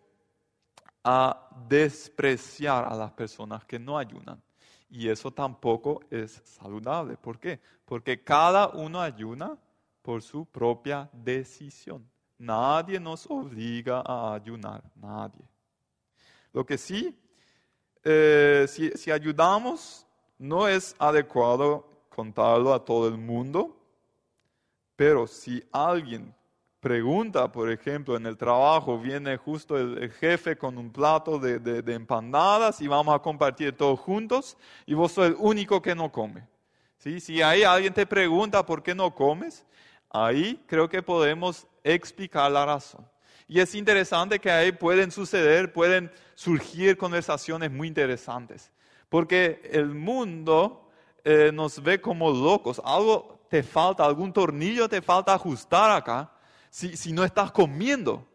a 1.05 1.49
despreciar 1.69 2.85
a 2.85 2.97
las 2.97 3.13
personas 3.13 3.65
que 3.65 3.79
no 3.79 3.97
ayunan. 3.97 4.43
Y 4.91 5.09
eso 5.09 5.31
tampoco 5.31 6.01
es 6.11 6.43
saludable. 6.45 7.17
¿Por 7.17 7.39
qué? 7.39 7.61
Porque 7.85 8.23
cada 8.23 8.69
uno 8.69 9.01
ayuna 9.01 9.57
por 10.03 10.23
su 10.23 10.45
propia 10.47 11.09
decisión. 11.13 12.09
Nadie 12.39 12.99
nos 12.99 13.27
obliga 13.31 14.03
a 14.05 14.35
ayunar, 14.35 14.83
nadie. 14.97 15.45
Lo 16.53 16.65
que 16.65 16.79
sí, 16.79 17.17
eh, 18.03 18.67
si, 18.69 19.11
ayudamos, 19.11 20.07
no 20.39 20.67
es 20.67 20.97
adecuado 20.99 21.87
contarlo 22.09 22.73
a 22.73 22.85
todo 22.85 23.09
el 23.09 23.19
mundo, 23.19 23.77
pero 24.97 25.27
si 25.27 25.63
alguien 25.71 26.35
pregunta, 26.81 27.53
por 27.53 27.71
ejemplo, 27.71 28.17
en 28.17 28.27
el 28.27 28.37
trabajo, 28.37 28.99
viene 28.99 29.37
justo 29.37 29.79
el, 29.79 30.11
jefe 30.11 30.57
con 30.57 30.79
un 30.79 30.91
plato 30.91 31.39
de, 31.39 31.95
empanadas 31.95 32.81
y 32.81 32.89
vamos 32.89 33.15
a 33.15 33.19
compartir 33.21 33.77
todos 33.77 34.01
juntos 34.01 34.57
y 34.87 34.95
vos 34.95 35.13
sos 35.13 35.27
el 35.27 35.37
único 35.39 35.81
que 35.81 35.95
no 35.95 36.11
come. 36.11 36.49
¿Sí? 36.99 37.21
Si 37.21 37.41
ahí 37.41 37.63
alguien 37.63 37.95
te 37.95 38.07
pregunta 38.07 38.65
por 38.65 38.83
qué 38.83 38.95
no 38.95 39.15
comes, 39.15 39.65
ahí 40.11 40.63
creo 40.67 40.89
que 40.89 41.03
podemos 41.03 41.67
explicar 41.85 42.51
la 42.51 42.67
razón. 42.67 43.07
Y 43.47 43.61
es 43.61 43.75
interesante 43.75 44.39
que 44.39 44.51
ahí 44.51 44.73
pueden 44.73 45.11
suceder, 45.11 45.73
pueden 45.73 46.11
surgir 46.35 46.97
conversaciones 46.97 47.71
muy 47.71 47.89
interesantes. 47.89 48.71
Porque 49.09 49.61
el 49.73 49.87
mundo 49.87 50.89
eh, 51.25 51.51
nos 51.53 51.83
ve 51.83 52.01
como 52.01 52.31
locos. 52.31 52.81
Algo 52.85 53.41
te 53.49 53.63
falta, 53.63 54.05
algún 54.05 54.33
tornillo 54.33 54.89
te 54.89 55.03
falta 55.03 55.35
ajustar 55.35 55.91
acá. 55.91 56.31
Si, 56.71 57.13
no 57.13 57.25
estás 57.25 57.51
comiendo, 57.51 58.27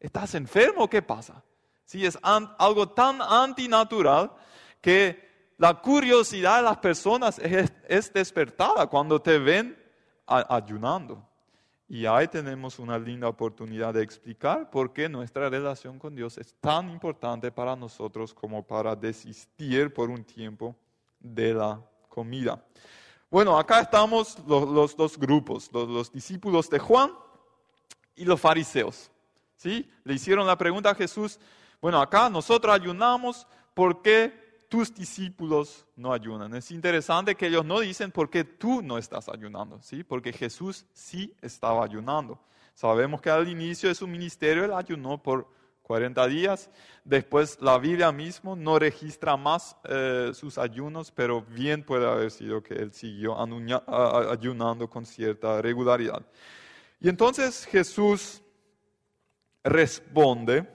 ¿estás 0.00 0.34
enfermo? 0.34 0.88
¿Qué 0.88 1.02
pasa? 1.02 1.44
Si 1.84 2.04
es 2.04 2.18
algo 2.22 2.88
tan 2.88 3.20
antinatural 3.20 4.32
que 4.80 5.52
la 5.58 5.74
curiosidad 5.74 6.56
de 6.56 6.62
las 6.62 6.78
personas 6.78 7.38
es, 7.38 8.12
despertada 8.12 8.86
cuando 8.86 9.20
te 9.20 9.38
ven 9.38 9.78
ayunando. 10.26 11.28
Y 11.86 12.06
ahí 12.06 12.26
tenemos 12.26 12.78
una 12.78 12.98
linda 12.98 13.28
oportunidad 13.28 13.92
de 13.92 14.02
explicar 14.02 14.70
por 14.70 14.92
qué 14.94 15.08
nuestra 15.08 15.50
relación 15.50 15.98
con 15.98 16.14
Dios 16.14 16.38
es 16.38 16.54
tan 16.54 16.88
importante 16.88 17.52
para 17.52 17.76
nosotros 17.76 18.32
como 18.32 18.66
para 18.66 18.96
desistir 18.96 19.92
por 19.92 20.08
un 20.08 20.24
tiempo 20.24 20.74
de 21.20 21.52
la 21.52 21.80
comida. 22.08 22.64
Bueno, 23.30 23.58
acá 23.58 23.80
estamos 23.80 24.38
los, 24.46 24.96
dos 24.96 25.18
grupos, 25.18 25.70
los, 25.72 26.10
discípulos 26.10 26.70
de 26.70 26.78
Juan 26.78 27.10
y 28.16 28.24
los 28.24 28.40
fariseos. 28.40 29.10
¿sí? 29.56 29.88
Le 30.04 30.14
hicieron 30.14 30.46
la 30.46 30.58
pregunta 30.58 30.90
a 30.90 30.94
Jesús, 30.94 31.38
bueno, 31.80 32.00
acá 32.00 32.30
nosotros 32.30 32.74
ayunamos, 32.74 33.46
¿por 33.74 34.02
qué 34.02 34.44
tus 34.74 34.92
discípulos 34.92 35.86
no 35.94 36.12
ayunan. 36.12 36.52
Es 36.56 36.72
interesante 36.72 37.36
que 37.36 37.46
ellos 37.46 37.64
no 37.64 37.78
dicen 37.78 38.10
por 38.10 38.28
qué 38.28 38.42
tú 38.42 38.82
no 38.82 38.98
estás 38.98 39.28
ayunando, 39.28 39.80
¿sí? 39.80 40.02
Porque 40.02 40.32
Jesús 40.32 40.84
sí 40.92 41.32
estaba 41.40 41.84
ayunando. 41.84 42.40
Sabemos 42.74 43.20
que 43.20 43.30
al 43.30 43.48
inicio 43.48 43.88
de 43.88 43.94
su 43.94 44.08
ministerio 44.08 44.64
él 44.64 44.72
ayunó 44.72 45.22
por 45.22 45.48
40 45.82 46.26
días. 46.26 46.70
Después 47.04 47.56
la 47.60 47.78
Biblia 47.78 48.10
mismo 48.10 48.56
no 48.56 48.76
registra 48.76 49.36
más 49.36 49.76
eh, 49.84 50.32
sus 50.34 50.58
ayunos, 50.58 51.12
pero 51.12 51.42
bien 51.42 51.84
puede 51.84 52.08
haber 52.08 52.32
sido 52.32 52.60
que 52.60 52.74
él 52.74 52.92
siguió 52.92 53.36
ayunando 53.38 54.90
con 54.90 55.06
cierta 55.06 55.62
regularidad. 55.62 56.26
Y 57.04 57.10
entonces 57.10 57.66
Jesús 57.66 58.40
responde 59.62 60.66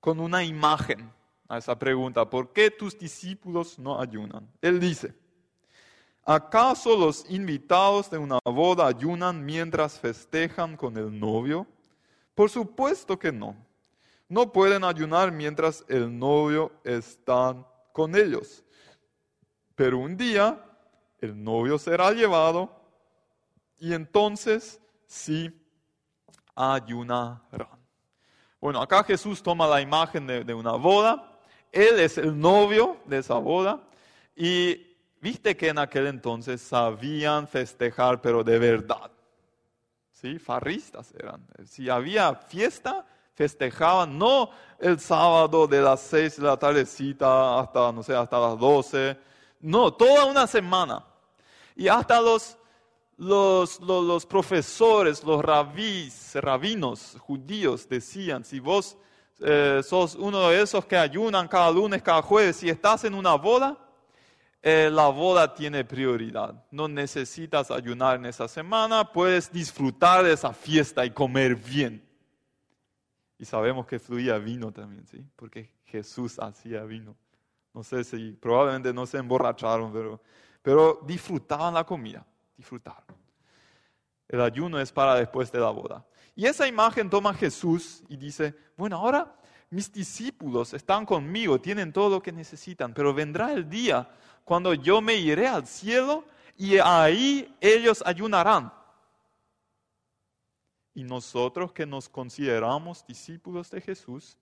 con 0.00 0.20
una 0.20 0.44
imagen 0.44 1.10
a 1.48 1.56
esa 1.56 1.78
pregunta, 1.78 2.28
¿por 2.28 2.52
qué 2.52 2.70
tus 2.70 2.98
discípulos 2.98 3.78
no 3.78 3.98
ayunan? 3.98 4.46
Él 4.60 4.78
dice, 4.78 5.14
¿acaso 6.26 6.94
los 6.94 7.24
invitados 7.30 8.10
de 8.10 8.18
una 8.18 8.38
boda 8.44 8.86
ayunan 8.86 9.42
mientras 9.42 9.98
festejan 9.98 10.76
con 10.76 10.98
el 10.98 11.18
novio? 11.18 11.66
Por 12.34 12.50
supuesto 12.50 13.18
que 13.18 13.32
no. 13.32 13.56
No 14.28 14.52
pueden 14.52 14.84
ayunar 14.84 15.32
mientras 15.32 15.86
el 15.88 16.18
novio 16.18 16.70
está 16.84 17.56
con 17.94 18.14
ellos. 18.14 18.62
Pero 19.74 20.00
un 20.00 20.18
día 20.18 20.62
el 21.18 21.42
novio 21.42 21.78
será 21.78 22.12
llevado 22.12 22.77
y 23.78 23.92
entonces 23.92 24.80
sí 25.06 25.50
ayunarán. 26.54 27.78
Bueno, 28.60 28.82
acá 28.82 29.04
Jesús 29.04 29.42
toma 29.42 29.66
la 29.66 29.80
imagen 29.80 30.26
de, 30.26 30.54
una 30.54 30.72
boda. 30.72 31.38
Él 31.70 32.00
es 32.00 32.18
el 32.18 32.38
novio 32.38 32.98
de 33.06 33.18
esa 33.18 33.34
boda. 33.34 33.80
Y 34.34 34.96
viste 35.20 35.56
que 35.56 35.68
en 35.68 35.78
aquel 35.78 36.08
entonces 36.08 36.60
sabían 36.60 37.46
festejar, 37.46 38.20
pero 38.20 38.42
de 38.42 38.58
verdad. 38.58 39.10
¿Sí? 40.10 40.40
Farristas 40.40 41.14
eran. 41.16 41.46
Si 41.64 41.88
había 41.88 42.34
fiesta, 42.34 43.06
festejaban 43.34 44.18
no 44.18 44.50
el 44.80 44.98
sábado 44.98 45.68
de 45.68 45.80
las 45.80 46.00
seis 46.00 46.36
de 46.36 46.42
la 46.42 46.56
tardecita 46.56 47.60
hasta, 47.60 47.92
no 47.92 48.02
sé, 48.02 48.12
hasta 48.12 48.40
las 48.40 48.58
doce, 48.58 49.16
no, 49.60 49.92
toda 49.92 50.24
una 50.24 50.48
semana. 50.48 51.04
Y 51.76 51.86
hasta 51.86 52.20
los, 52.20 52.57
los, 53.18 53.80
los, 53.80 54.24
profesores, 54.26 55.24
los 55.24 55.44
rabís, 55.44 56.34
rabinos 56.36 57.16
judíos 57.20 57.88
decían, 57.88 58.44
si 58.44 58.60
vos 58.60 58.96
eh, 59.40 59.80
sos 59.84 60.14
uno 60.14 60.48
de 60.48 60.62
esos 60.62 60.84
que 60.86 60.96
ayunan 60.96 61.48
cada 61.48 61.70
lunes, 61.70 62.02
cada 62.02 62.22
jueves, 62.22 62.56
si 62.56 62.68
estás 62.68 63.04
en 63.04 63.14
una 63.14 63.34
boda, 63.34 63.76
eh, 64.62 64.88
la 64.92 65.08
boda 65.08 65.52
tiene 65.52 65.84
prioridad. 65.84 66.64
No 66.70 66.88
necesitas 66.88 67.70
ayunar 67.70 68.16
en 68.16 68.26
esa 68.26 68.46
semana, 68.46 69.12
puedes 69.12 69.52
disfrutar 69.52 70.24
de 70.24 70.32
esa 70.32 70.52
fiesta 70.52 71.04
y 71.04 71.10
comer 71.10 71.56
bien. 71.56 72.04
Y 73.38 73.44
sabemos 73.44 73.86
que 73.86 73.98
fluía 73.98 74.38
vino 74.38 74.72
también, 74.72 75.06
¿sí? 75.06 75.24
Porque 75.36 75.70
Jesús 75.84 76.38
hacía 76.38 76.82
vino. 76.84 77.16
No 77.74 77.82
sé 77.82 78.02
si, 78.02 78.32
probablemente 78.32 78.92
no 78.92 79.06
se 79.06 79.18
emborracharon, 79.18 79.92
pero, 79.92 80.20
pero 80.62 81.00
disfrutaban 81.06 81.74
la 81.74 81.84
comida, 81.84 82.26
disfrutaron. 82.58 83.16
El 84.28 84.42
ayuno 84.42 84.78
es 84.78 84.92
para 84.92 85.14
después 85.14 85.50
de 85.50 85.60
la 85.60 85.70
boda. 85.70 86.04
Y 86.36 86.44
esa 86.44 86.68
imagen 86.68 87.08
toma 87.08 87.32
Jesús 87.32 88.02
y 88.08 88.16
dice, 88.16 88.54
bueno, 88.76 88.96
ahora 88.96 89.34
mis 89.70 89.90
discípulos 89.90 90.74
están 90.74 91.06
conmigo, 91.06 91.60
tienen 91.60 91.92
todo 91.92 92.10
lo 92.10 92.22
que 92.22 92.32
necesitan, 92.32 92.92
pero 92.92 93.14
vendrá 93.14 93.52
el 93.52 93.68
día 93.68 94.08
cuando 94.44 94.74
yo 94.74 95.00
me 95.00 95.14
iré 95.14 95.48
al 95.48 95.66
cielo 95.66 96.24
y 96.56 96.78
ahí 96.78 97.56
ellos 97.60 98.02
ayunarán. 98.04 98.72
Y 100.94 101.04
nosotros 101.04 101.72
que 101.72 101.86
nos 101.86 102.08
consideramos 102.08 103.06
discípulos 103.06 103.70
de 103.70 103.80
Jesús, 103.80 104.36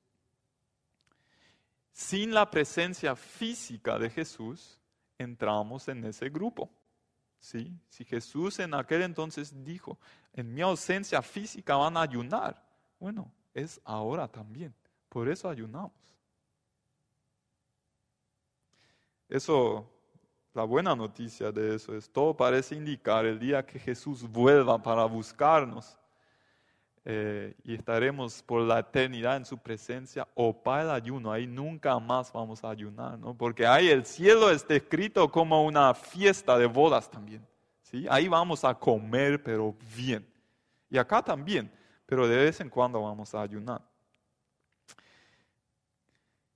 sin 1.92 2.32
la 2.32 2.50
presencia 2.50 3.14
física 3.14 3.98
de 3.98 4.10
Jesús, 4.10 4.78
entramos 5.18 5.88
en 5.88 6.04
ese 6.04 6.28
grupo. 6.28 6.70
¿Sí? 7.38 7.72
Si 7.88 8.04
Jesús 8.04 8.58
en 8.58 8.74
aquel 8.74 9.02
entonces 9.02 9.52
dijo, 9.64 9.98
en 10.32 10.52
mi 10.52 10.62
ausencia 10.62 11.22
física 11.22 11.76
van 11.76 11.96
a 11.96 12.02
ayunar, 12.02 12.62
bueno, 12.98 13.32
es 13.54 13.80
ahora 13.84 14.26
también. 14.28 14.74
Por 15.08 15.28
eso 15.28 15.48
ayunamos. 15.48 15.92
Eso, 19.28 19.88
la 20.54 20.64
buena 20.64 20.94
noticia 20.94 21.50
de 21.50 21.74
eso 21.74 21.96
es, 21.96 22.08
todo 22.10 22.36
parece 22.36 22.74
indicar 22.74 23.24
el 23.24 23.38
día 23.38 23.64
que 23.64 23.78
Jesús 23.78 24.22
vuelva 24.22 24.80
para 24.82 25.04
buscarnos 25.04 25.98
eh, 27.08 27.54
y 27.62 27.74
estaremos 27.74 28.42
por 28.42 28.62
la 28.62 28.80
eternidad 28.80 29.36
en 29.36 29.44
su 29.44 29.56
presencia 29.56 30.26
o 30.34 30.52
para 30.52 30.82
el 30.82 30.90
ayuno. 30.90 31.30
Ahí 31.30 31.46
nunca 31.46 31.96
más 32.00 32.32
vamos 32.32 32.64
a 32.64 32.70
ayunar, 32.70 33.16
¿no? 33.16 33.32
Porque 33.32 33.64
ahí 33.64 33.88
el 33.88 34.04
cielo 34.04 34.50
está 34.50 34.74
escrito 34.74 35.30
como 35.30 35.64
una 35.64 35.94
fiesta 35.94 36.58
de 36.58 36.66
bodas 36.66 37.08
también. 37.08 37.46
¿sí? 37.82 38.06
Ahí 38.10 38.26
vamos 38.26 38.64
a 38.64 38.74
comer, 38.74 39.40
pero 39.40 39.72
bien. 39.94 40.26
Y 40.90 40.98
acá 40.98 41.22
también, 41.22 41.70
pero 42.06 42.26
de 42.26 42.38
vez 42.38 42.60
en 42.60 42.68
cuando 42.68 43.00
vamos 43.00 43.32
a 43.36 43.42
ayunar. 43.42 43.80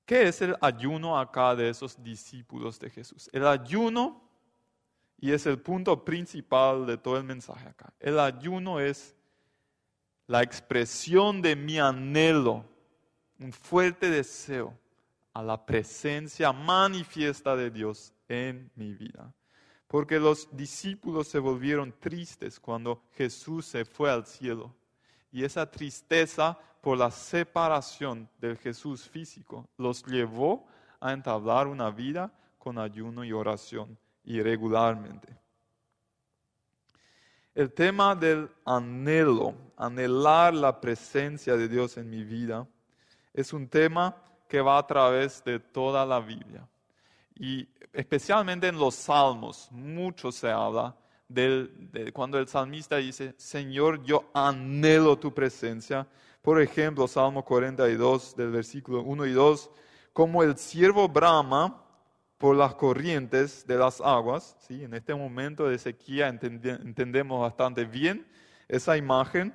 ¿Qué 0.05 0.27
es 0.27 0.43
el 0.43 0.57
ayuno 0.61 1.17
acá 1.17 1.55
de 1.55 1.69
esos 1.69 2.03
discípulos 2.03 2.81
de 2.81 2.91
Jesús? 2.91 3.31
El 3.33 3.47
ayuno, 3.47 4.21
y 5.17 5.31
es 5.31 5.47
el 5.47 5.61
punto 5.61 6.05
principal 6.05 6.87
de 6.87 6.99
todo 6.99 7.19
el 7.19 7.23
mensaje 7.23 7.69
acá, 7.69 7.93
el 8.01 8.19
ayuno 8.19 8.81
es 8.81 9.15
la 10.31 10.45
expresión 10.45 11.43
de 11.43 11.57
mi 11.57 11.81
anhelo, 11.81 12.65
un 13.41 13.53
fuerte 13.53 14.09
deseo 14.09 14.79
a 15.35 15.43
la 15.43 15.67
presencia 15.67 16.53
manifiesta 16.53 17.57
de 17.57 17.69
Dios 17.69 18.13
en 18.29 18.71
mi 18.77 18.95
vida. 18.95 19.35
Porque 19.89 20.21
los 20.21 20.49
discípulos 20.57 21.27
se 21.27 21.41
volvieron 21.41 21.93
tristes 21.99 22.61
cuando 22.61 23.03
Jesús 23.17 23.67
se 23.67 23.85
fue 23.85 24.09
al 24.09 24.25
cielo. 24.25 24.73
Y 25.33 25.43
esa 25.43 25.69
tristeza 25.69 26.57
por 26.81 26.97
la 26.97 27.11
separación 27.11 28.31
del 28.39 28.57
Jesús 28.57 29.09
físico 29.09 29.69
los 29.79 30.07
llevó 30.07 30.65
a 31.01 31.13
entablar 31.13 31.67
una 31.67 31.91
vida 31.91 32.33
con 32.57 32.79
ayuno 32.79 33.25
y 33.25 33.33
oración 33.33 33.99
irregularmente. 34.23 35.41
El 37.55 37.73
tema 37.73 38.15
del 38.15 38.49
anhelo, 38.65 39.55
anhelar 39.77 40.55
la 40.55 40.81
presencia 40.81 41.57
de 41.57 41.69
Dios 41.69 41.97
en 41.97 42.09
mi 42.09 42.23
vida, 42.23 42.67
es 43.35 43.53
un 43.53 43.69
tema 43.69 44.17
que 44.49 44.61
va 44.61 44.79
a 44.79 44.87
través 44.87 45.43
de 45.45 45.59
toda 45.59 46.07
la 46.07 46.21
Biblia. 46.21 46.67
Y 47.35 47.69
especialmente 47.93 48.69
en 48.69 48.79
los 48.79 48.95
salmos, 48.95 49.69
mucho 49.73 50.31
se 50.31 50.51
habla 50.51 50.95
de 51.29 52.11
cuando 52.13 52.39
el 52.39 52.49
salmista 52.49 52.97
dice, 52.97 53.35
Señor, 53.37 54.03
yo 54.05 54.31
anhelo 54.35 55.19
tu 55.19 55.33
presencia. 55.33 56.07
Por 56.43 56.61
ejemplo, 56.61 57.07
Salmo 57.07 57.45
42 57.45 58.37
del 58.37 58.51
versículo 58.51 59.03
1 59.03 59.27
y 59.27 59.33
2, 59.33 59.71
como 60.13 60.43
el 60.43 60.57
siervo 60.57 61.09
brama 61.09 61.85
por 62.41 62.57
las 62.57 62.75
corrientes 62.75 63.67
de 63.67 63.77
las 63.77 64.01
aguas. 64.01 64.57
¿sí? 64.61 64.83
En 64.83 64.95
este 64.95 65.15
momento 65.15 65.69
de 65.69 65.79
sequía 65.79 66.27
entendemos 66.27 67.39
bastante 67.39 67.85
bien 67.85 68.27
esa 68.67 68.97
imagen. 68.97 69.55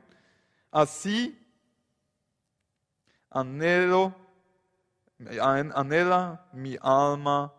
Así 0.69 1.35
anhelo, 3.31 4.13
anhela 5.41 6.47
mi 6.53 6.77
alma 6.79 7.51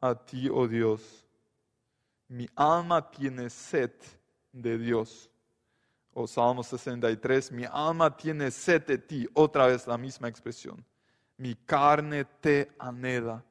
a 0.00 0.16
ti, 0.16 0.48
oh 0.50 0.66
Dios. 0.66 1.24
Mi 2.26 2.48
alma 2.56 3.08
tiene 3.08 3.50
sed 3.50 3.92
de 4.50 4.78
Dios. 4.78 5.30
O 6.12 6.26
Salmo 6.26 6.64
63, 6.64 7.52
mi 7.52 7.66
alma 7.70 8.16
tiene 8.16 8.50
sed 8.50 8.84
de 8.84 8.98
ti. 8.98 9.28
Otra 9.32 9.68
vez 9.68 9.86
la 9.86 9.96
misma 9.96 10.26
expresión. 10.26 10.84
Mi 11.36 11.54
carne 11.54 12.24
te 12.24 12.72
anhela 12.80 13.44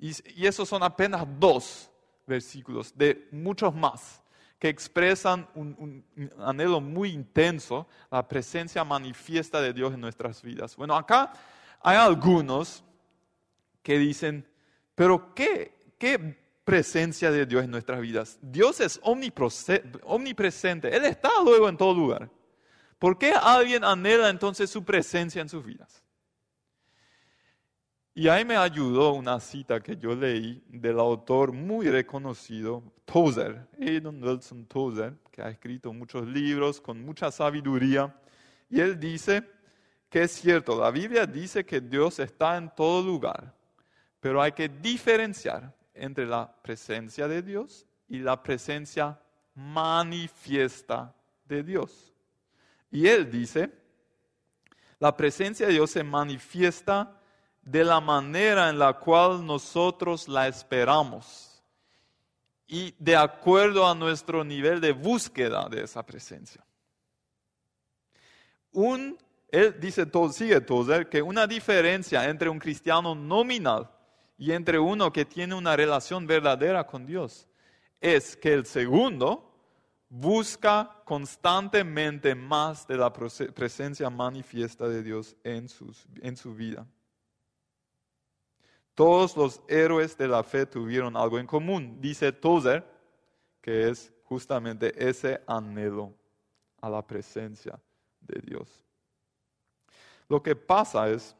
y, 0.00 0.46
esos 0.46 0.68
son 0.68 0.82
apenas 0.82 1.26
dos 1.38 1.90
versículos 2.26 2.96
de 2.96 3.28
muchos 3.30 3.74
más 3.74 4.22
que 4.58 4.68
expresan 4.68 5.48
un, 5.54 6.04
anhelo 6.38 6.80
muy 6.80 7.10
intenso, 7.10 7.86
la 8.10 8.26
presencia 8.26 8.84
manifiesta 8.84 9.60
de 9.60 9.72
Dios 9.72 9.94
en 9.94 10.00
nuestras 10.00 10.42
vidas. 10.42 10.76
Bueno, 10.76 10.94
acá 10.94 11.32
hay 11.80 11.96
algunos 11.96 12.84
que 13.82 13.98
dicen, 13.98 14.46
pero 14.94 15.34
¿qué, 15.34 15.94
qué 15.98 16.38
presencia 16.62 17.30
de 17.30 17.46
Dios 17.46 17.64
en 17.64 17.70
nuestras 17.70 18.00
vidas? 18.00 18.38
Dios 18.42 18.80
es 18.80 19.00
omnipresente, 19.02 20.94
Él 20.94 21.06
está 21.06 21.30
luego 21.42 21.68
en 21.68 21.78
todo 21.78 21.94
lugar. 21.94 22.30
¿Por 22.98 23.16
qué 23.16 23.32
alguien 23.32 23.82
anhela 23.82 24.28
entonces 24.28 24.68
su 24.68 24.84
presencia 24.84 25.40
en 25.40 25.48
sus 25.48 25.64
vidas? 25.64 25.99
Y 28.20 28.28
ahí 28.28 28.44
me 28.44 28.54
ayudó 28.54 29.14
una 29.14 29.40
cita 29.40 29.80
que 29.80 29.96
yo 29.96 30.14
leí 30.14 30.62
del 30.68 31.00
autor 31.00 31.52
muy 31.52 31.88
reconocido, 31.88 32.82
Tozer, 33.06 33.66
Aidan 33.80 34.22
Wilson 34.22 34.66
Tozer, 34.66 35.14
que 35.30 35.40
ha 35.40 35.48
escrito 35.48 35.90
muchos 35.90 36.28
libros 36.28 36.82
con 36.82 37.02
mucha 37.02 37.30
sabiduría. 37.30 38.14
Y 38.68 38.78
él 38.78 39.00
dice 39.00 39.42
que 40.10 40.24
es 40.24 40.32
cierto, 40.32 40.78
la 40.78 40.90
Biblia 40.90 41.24
dice 41.24 41.64
que 41.64 41.80
Dios 41.80 42.18
está 42.18 42.58
en 42.58 42.70
todo 42.74 43.00
lugar, 43.00 43.54
pero 44.20 44.42
hay 44.42 44.52
que 44.52 44.68
diferenciar 44.68 45.74
entre 45.94 46.26
la 46.26 46.54
presencia 46.60 47.26
de 47.26 47.40
Dios 47.40 47.86
y 48.06 48.18
la 48.18 48.42
presencia 48.42 49.18
manifiesta 49.54 51.16
de 51.46 51.62
Dios. 51.62 52.12
Y 52.90 53.06
él 53.06 53.30
dice, 53.30 53.72
la 54.98 55.16
presencia 55.16 55.66
de 55.66 55.72
Dios 55.72 55.90
se 55.90 56.04
manifiesta 56.04 57.16
de 57.70 57.84
la 57.84 58.00
manera 58.00 58.68
en 58.68 58.80
la 58.80 58.94
cual 58.94 59.46
nosotros 59.46 60.26
la 60.26 60.48
esperamos 60.48 61.62
y 62.66 62.92
de 62.98 63.14
acuerdo 63.14 63.86
a 63.86 63.94
nuestro 63.94 64.42
nivel 64.42 64.80
de 64.80 64.90
búsqueda 64.90 65.68
de 65.68 65.84
esa 65.84 66.04
presencia. 66.04 66.64
Un, 68.72 69.16
él 69.48 69.76
dice, 69.78 70.04
sigue 70.32 70.60
Tozer, 70.60 71.08
que 71.08 71.22
una 71.22 71.46
diferencia 71.46 72.28
entre 72.28 72.48
un 72.48 72.58
cristiano 72.58 73.14
nominal 73.14 73.88
y 74.36 74.50
entre 74.50 74.80
uno 74.80 75.12
que 75.12 75.24
tiene 75.24 75.54
una 75.54 75.76
relación 75.76 76.26
verdadera 76.26 76.84
con 76.84 77.06
Dios 77.06 77.46
es 78.00 78.36
que 78.36 78.52
el 78.52 78.66
segundo 78.66 79.48
busca 80.08 81.02
constantemente 81.04 82.34
más 82.34 82.84
de 82.88 82.96
la 82.96 83.12
presencia 83.12 84.10
manifiesta 84.10 84.88
de 84.88 85.04
Dios 85.04 85.36
en 85.44 85.68
su 85.68 86.54
vida. 86.54 86.84
Todos 89.00 89.34
los 89.34 89.62
héroes 89.66 90.14
de 90.18 90.28
la 90.28 90.42
fe 90.42 90.66
tuvieron 90.66 91.16
algo 91.16 91.38
en 91.38 91.46
común, 91.46 91.96
dice 92.02 92.32
Tozer, 92.32 92.84
que 93.62 93.88
es 93.88 94.12
justamente 94.24 94.92
ese 94.94 95.40
anhelo 95.46 96.12
a 96.82 96.90
la 96.90 97.00
presencia 97.00 97.80
de 98.20 98.42
Dios. 98.42 98.84
Lo 100.28 100.42
que 100.42 100.54
pasa 100.54 101.08
es, 101.08 101.34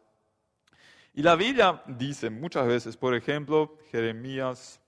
y 1.12 1.22
la 1.22 1.36
Biblia 1.36 1.82
dice 1.86 2.30
muchas 2.30 2.66
veces, 2.66 2.96
por 2.96 3.14
ejemplo, 3.14 3.76
Jeremías, 3.90 4.80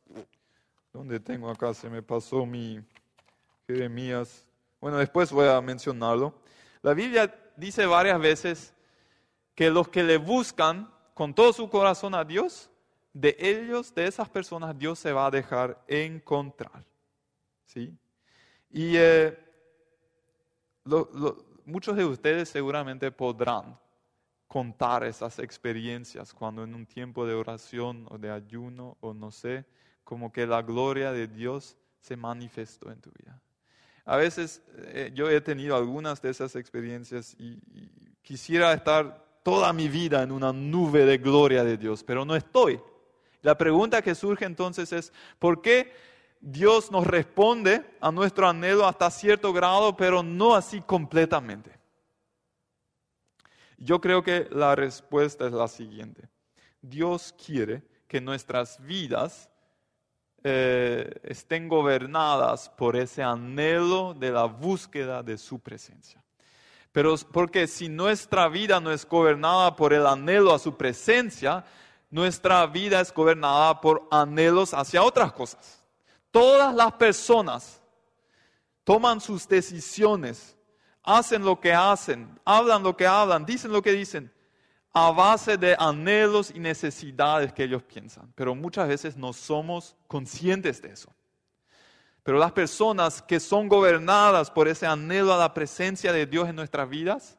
¿dónde 0.95 1.21
tengo 1.21 1.51
acá? 1.51 1.75
Se 1.75 1.91
me 1.91 2.01
pasó 2.01 2.47
mi 2.47 2.81
Jeremías. 3.67 4.47
Bueno, 4.81 4.97
después 4.97 5.31
voy 5.31 5.47
a 5.47 5.61
mencionarlo. 5.61 6.41
La 6.81 6.95
Biblia 6.95 7.53
dice 7.55 7.85
varias 7.85 8.19
veces 8.19 8.73
que 9.55 9.69
los 9.69 9.89
que 9.89 10.03
le 10.03 10.17
buscan 10.17 10.91
con 11.15 11.35
todo 11.35 11.53
su 11.53 11.69
corazón 11.69 12.15
a 12.15 12.25
Dios, 12.25 12.71
de 13.13 13.37
ellos, 13.39 13.95
de 13.95 14.07
esas 14.07 14.29
personas, 14.29 14.79
Dios 14.79 14.99
se 14.99 15.13
va 15.13 15.27
a 15.27 15.31
dejar 15.31 15.83
encontrar. 15.87 16.85
¿Sí? 17.67 17.97
Y 18.71 18.97
eh, 18.97 19.39
muchos 21.65 21.97
de 21.97 22.05
ustedes 22.05 22.49
seguramente 22.49 23.11
podrán 23.11 23.79
contar 24.49 25.05
esas 25.05 25.39
experiencias 25.39 26.35
cuando 26.35 26.63
en 26.63 26.75
un 26.75 26.87
tiempo 26.87 27.27
de 27.27 27.35
oración 27.35 28.07
o 28.11 28.19
de 28.19 28.31
ayuno 28.31 28.97
o 29.01 29.15
no 29.15 29.31
sé, 29.31 29.65
como 30.05 30.31
que 30.31 30.47
la 30.47 30.61
gloria 30.61 31.13
de 31.13 31.27
Dios 31.27 31.77
se 32.01 32.17
manifestó 32.17 32.91
en 32.91 33.01
tu 33.01 33.11
vida. 33.13 33.41
A 34.05 34.17
veces 34.17 34.63
eh, 34.77 35.11
yo 35.15 35.31
he 35.31 35.41
tenido 35.41 35.77
algunas 35.77 36.21
de 36.21 36.31
esas 36.31 36.57
experiencias 36.57 37.35
y, 37.39 37.59
quisiera 38.23 38.73
estar 38.73 39.27
toda 39.43 39.73
mi 39.73 39.89
vida 39.89 40.23
en 40.23 40.33
una 40.33 40.53
nube 40.53 41.05
de 41.05 41.19
gloria 41.19 41.65
de 41.65 41.77
Dios, 41.77 42.05
pero 42.05 42.25
no 42.25 42.37
estoy. 42.37 42.81
La 43.43 43.59
pregunta 43.59 44.03
que 44.03 44.15
surge 44.15 44.45
entonces 44.45 44.93
es, 44.93 45.13
¿por 45.39 45.61
qué 45.63 45.93
Dios 46.41 46.91
nos 46.91 47.07
responde 47.07 47.85
a 48.01 48.11
nuestro 48.13 48.49
anhelo 48.49 48.87
hasta 48.87 49.11
cierto 49.11 49.53
grado, 49.53 49.97
pero 49.97 50.23
no 50.23 50.55
así 50.55 50.81
completamente? 50.81 51.79
Yo 53.79 54.01
creo 54.01 54.23
que 54.23 54.49
la 54.53 54.77
respuesta 54.77 55.47
es 55.47 55.53
la 55.53 55.67
siguiente. 55.67 56.29
Dios 56.81 57.35
quiere 57.45 57.83
que 58.07 58.21
nuestras 58.21 58.81
vidas 58.85 59.51
eh, 60.45 61.21
estén 61.25 61.69
gobernadas 61.69 62.69
por 62.69 62.97
ese 62.97 63.23
anhelo 63.23 64.15
de 64.15 64.31
la 64.31 64.45
búsqueda 64.45 65.23
de 65.23 65.37
su 65.37 65.59
presencia. 65.59 66.22
Pero 66.93 67.17
porque 67.33 67.67
si 67.67 67.89
nuestra 67.89 68.49
vida 68.49 68.79
no 68.79 68.93
es 68.93 69.09
gobernada 69.09 69.75
por 69.75 69.95
el 69.95 70.07
anhelo 70.07 70.55
a 70.55 70.59
su 70.59 70.77
presencia, 70.77 71.65
nuestra 72.11 72.67
vida 72.67 73.01
es 73.01 73.13
gobernada 73.13 73.81
por 73.81 74.07
anhelos 74.11 74.75
hacia 74.75 75.03
otras 75.03 75.33
cosas. 75.33 75.83
Todas 76.31 76.75
las 76.75 76.93
personas 76.93 77.83
toman 78.85 79.21
sus 79.21 79.49
decisiones, 79.49 80.57
hacen 81.03 81.43
lo 81.43 81.59
que 81.59 81.73
hacen, 81.73 82.39
hablan 82.45 82.83
lo 82.83 82.95
que 82.95 83.07
hablan, 83.07 83.47
dicen 83.47 83.73
lo 83.73 83.81
que 83.81 83.93
dicen, 83.93 84.31
a 84.93 85.11
base 85.11 85.57
de 85.57 85.75
anhelos 85.79 86.53
y 86.55 86.59
necesidades 86.59 87.53
que 87.55 87.65
ellos 87.65 87.83
piensan, 87.83 88.31
pero 88.35 88.55
muchas 88.55 88.89
veces 88.89 89.17
no 89.17 89.33
somos 89.33 89.97
conscientes 90.07 90.83
de 90.83 90.91
eso. 90.91 91.11
Pero 92.23 92.39
las 92.39 92.53
personas 92.53 93.21
que 93.21 93.41
son 93.41 93.69
gobernadas 93.69 94.51
por 94.51 94.69
ese 94.69 94.87
anhelo 94.87 95.35
a 95.35 95.39
la 95.39 95.55
presencia 95.55 96.13
de 96.13 96.27
Dios 96.27 96.49
en 96.49 96.57
nuestras 96.57 96.89
vidas, 96.89 97.39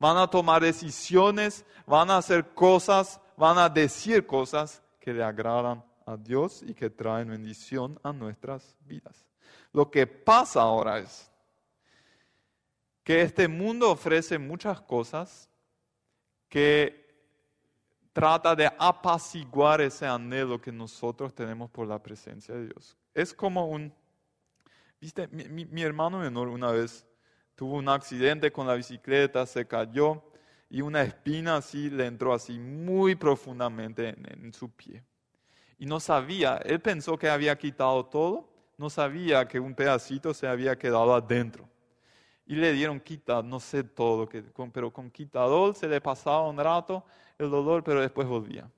van 0.00 0.16
a 0.16 0.26
tomar 0.26 0.62
decisiones, 0.62 1.64
van 1.86 2.10
a 2.10 2.16
hacer 2.16 2.54
cosas, 2.54 3.20
van 3.36 3.58
a 3.58 3.68
decir 3.68 4.26
cosas 4.26 4.82
que 4.98 5.12
le 5.12 5.22
agradan 5.22 5.84
a 6.06 6.16
Dios 6.16 6.62
y 6.66 6.74
que 6.74 6.90
traen 6.90 7.28
bendición 7.28 8.00
a 8.02 8.12
nuestras 8.12 8.76
vidas. 8.80 9.26
Lo 9.72 9.90
que 9.90 10.06
pasa 10.06 10.62
ahora 10.62 10.98
es 10.98 11.30
que 13.04 13.22
este 13.22 13.46
mundo 13.46 13.90
ofrece 13.90 14.38
muchas 14.38 14.80
cosas 14.80 15.48
que 16.48 17.00
trata 18.12 18.56
de 18.56 18.70
apaciguar 18.78 19.80
ese 19.80 20.06
anhelo 20.06 20.60
que 20.60 20.72
nosotros 20.72 21.34
tenemos 21.34 21.70
por 21.70 21.86
la 21.86 22.02
presencia 22.02 22.54
de 22.54 22.66
Dios. 22.66 22.96
Es 23.14 23.32
como 23.32 23.66
un, 23.66 23.92
viste, 25.00 25.28
mi, 25.28 25.82
hermano 25.82 26.18
menor 26.18 26.48
una 26.48 26.70
vez 26.70 27.06
tuvo 27.54 27.76
un 27.76 27.88
accidente 27.88 28.52
con 28.52 28.66
la 28.66 28.74
bicicleta, 28.74 29.46
se 29.46 29.66
cayó 29.66 30.22
y 30.68 30.82
una 30.82 31.02
espina 31.02 31.56
así 31.56 31.90
le 31.90 32.06
entró 32.06 32.32
así 32.32 32.58
muy 32.58 33.14
profundamente 33.14 34.08
en, 34.08 34.52
su 34.52 34.70
pie. 34.70 35.02
Y 35.78 35.86
no 35.86 35.98
sabía, 35.98 36.58
él 36.58 36.80
pensó 36.80 37.18
que 37.18 37.28
había 37.28 37.56
quitado 37.56 38.04
todo, 38.06 38.48
no 38.76 38.90
sabía 38.90 39.48
que 39.48 39.58
un 39.58 39.74
pedacito 39.74 40.32
se 40.34 40.46
había 40.46 40.78
quedado 40.78 41.14
adentro 41.14 41.68
y 42.46 42.56
le 42.56 42.72
dieron 42.72 43.00
quita, 43.00 43.42
no 43.42 43.60
sé 43.60 43.84
todo, 43.84 44.28
pero 44.72 44.92
con 44.92 45.10
quitador 45.10 45.74
se 45.74 45.88
le 45.88 46.00
pasaba 46.00 46.48
un 46.48 46.58
rato 46.58 47.04
el 47.38 47.50
dolor, 47.50 47.82
pero 47.82 48.00
después 48.00 48.26
volvía. 48.26 48.70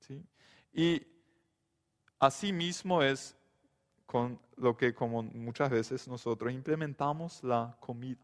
¿Sí? 0.00 0.22
Y 0.72 1.02
así 2.18 2.52
mismo 2.52 3.02
es 3.02 3.36
con 4.06 4.38
lo 4.56 4.76
que 4.76 4.94
como 4.94 5.22
muchas 5.22 5.70
veces 5.70 6.06
nosotros 6.08 6.52
implementamos 6.52 7.42
la 7.42 7.76
comida. 7.80 8.20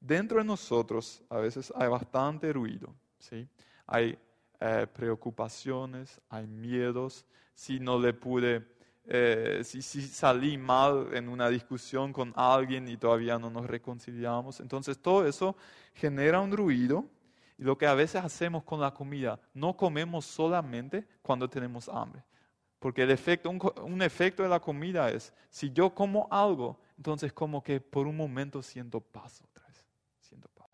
Dentro 0.00 0.38
de 0.38 0.44
nosotros 0.44 1.22
a 1.28 1.38
veces 1.38 1.72
hay 1.76 1.88
bastante 1.88 2.52
ruido, 2.52 2.94
¿sí? 3.18 3.48
hay 3.86 4.18
eh, 4.60 4.86
preocupaciones, 4.92 6.20
hay 6.28 6.46
miedos, 6.46 7.24
si 7.54 7.80
no 7.80 7.98
le 7.98 8.12
pude 8.12 8.64
eh, 9.10 9.62
si, 9.64 9.80
salí 9.80 10.58
mal 10.58 11.08
en 11.14 11.30
una 11.30 11.48
discusión 11.48 12.12
con 12.12 12.30
alguien 12.36 12.86
y 12.88 12.98
todavía 12.98 13.38
no 13.38 13.48
nos 13.48 13.66
reconciliamos. 13.66 14.60
Entonces 14.60 14.98
todo 14.98 15.26
eso 15.26 15.56
genera 15.94 16.40
un 16.40 16.52
ruido 16.52 17.06
y 17.56 17.62
lo 17.62 17.78
que 17.78 17.86
a 17.86 17.94
veces 17.94 18.22
hacemos 18.22 18.64
con 18.64 18.80
la 18.80 18.92
comida, 18.92 19.40
no 19.54 19.76
comemos 19.76 20.26
solamente 20.26 21.06
cuando 21.22 21.48
tenemos 21.48 21.88
hambre. 21.88 22.22
Porque 22.78 23.02
el 23.02 23.10
efecto, 23.10 23.50
un, 23.50 24.02
efecto 24.02 24.42
de 24.42 24.48
la 24.48 24.60
comida 24.60 25.10
es, 25.10 25.32
si 25.50 25.72
yo 25.72 25.94
como 25.94 26.28
algo, 26.30 26.78
entonces 26.96 27.32
como 27.32 27.62
que 27.62 27.80
por 27.80 28.06
un 28.06 28.16
momento 28.16 28.62
siento 28.62 29.00
paz 29.00 29.42
otra 29.42 29.66
vez, 29.66 29.88
siento 30.20 30.48
paz. 30.50 30.68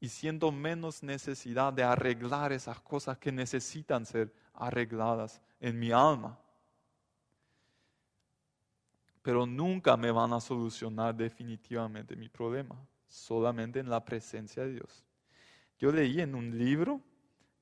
Y 0.00 0.08
siento 0.08 0.50
menos 0.50 1.02
necesidad 1.02 1.72
de 1.72 1.84
arreglar 1.84 2.52
esas 2.52 2.80
cosas 2.80 3.18
que 3.18 3.30
necesitan 3.30 4.04
ser 4.04 4.32
arregladas 4.54 5.40
en 5.60 5.78
mi 5.78 5.92
alma 5.92 6.38
pero 9.22 9.46
nunca 9.46 9.96
me 9.96 10.10
van 10.10 10.32
a 10.32 10.40
solucionar 10.40 11.14
definitivamente 11.14 12.16
mi 12.16 12.28
problema, 12.28 12.76
solamente 13.06 13.78
en 13.78 13.88
la 13.88 14.04
presencia 14.04 14.64
de 14.64 14.72
Dios. 14.72 15.04
Yo 15.78 15.92
leí 15.92 16.20
en 16.20 16.34
un 16.34 16.58
libro 16.58 17.00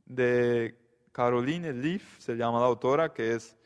de 0.06 0.76
Caroline 1.12 1.72
Leaf, 1.72 2.18
se 2.18 2.34
llama 2.34 2.60
la 2.60 2.66
autora, 2.66 3.12
que 3.12 3.34
es, 3.34 3.56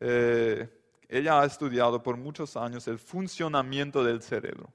eh, 0.00 0.68
ella 1.08 1.40
ha 1.40 1.46
estudiado 1.46 2.02
por 2.02 2.16
muchos 2.16 2.56
años 2.56 2.86
el 2.88 2.98
funcionamiento 2.98 4.04
del 4.04 4.22
cerebro. 4.22 4.72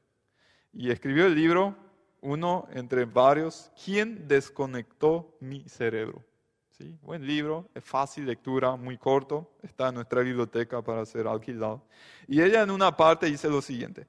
Y 0.74 0.92
escribió 0.92 1.26
el 1.28 1.36
libro, 1.36 1.76
uno 2.22 2.68
entre 2.72 3.06
varios, 3.06 3.72
¿Quién 3.84 4.28
desconectó 4.28 5.38
mi 5.40 5.68
cerebro? 5.70 6.24
¿Sí? 6.72 6.98
Buen 7.02 7.26
libro, 7.26 7.70
es 7.74 7.84
fácil 7.84 8.26
lectura, 8.26 8.76
muy 8.76 8.98
corto, 8.98 9.56
está 9.64 9.88
en 9.90 9.96
nuestra 9.96 10.22
biblioteca 10.22 10.82
para 10.82 11.06
ser 11.06 11.26
alquilado. 11.26 11.88
Y 12.28 12.42
ella 12.42 12.64
en 12.64 12.72
una 12.72 12.98
parte 12.98 13.28
dice 13.28 13.48
lo 13.50 13.62
siguiente, 13.62 14.08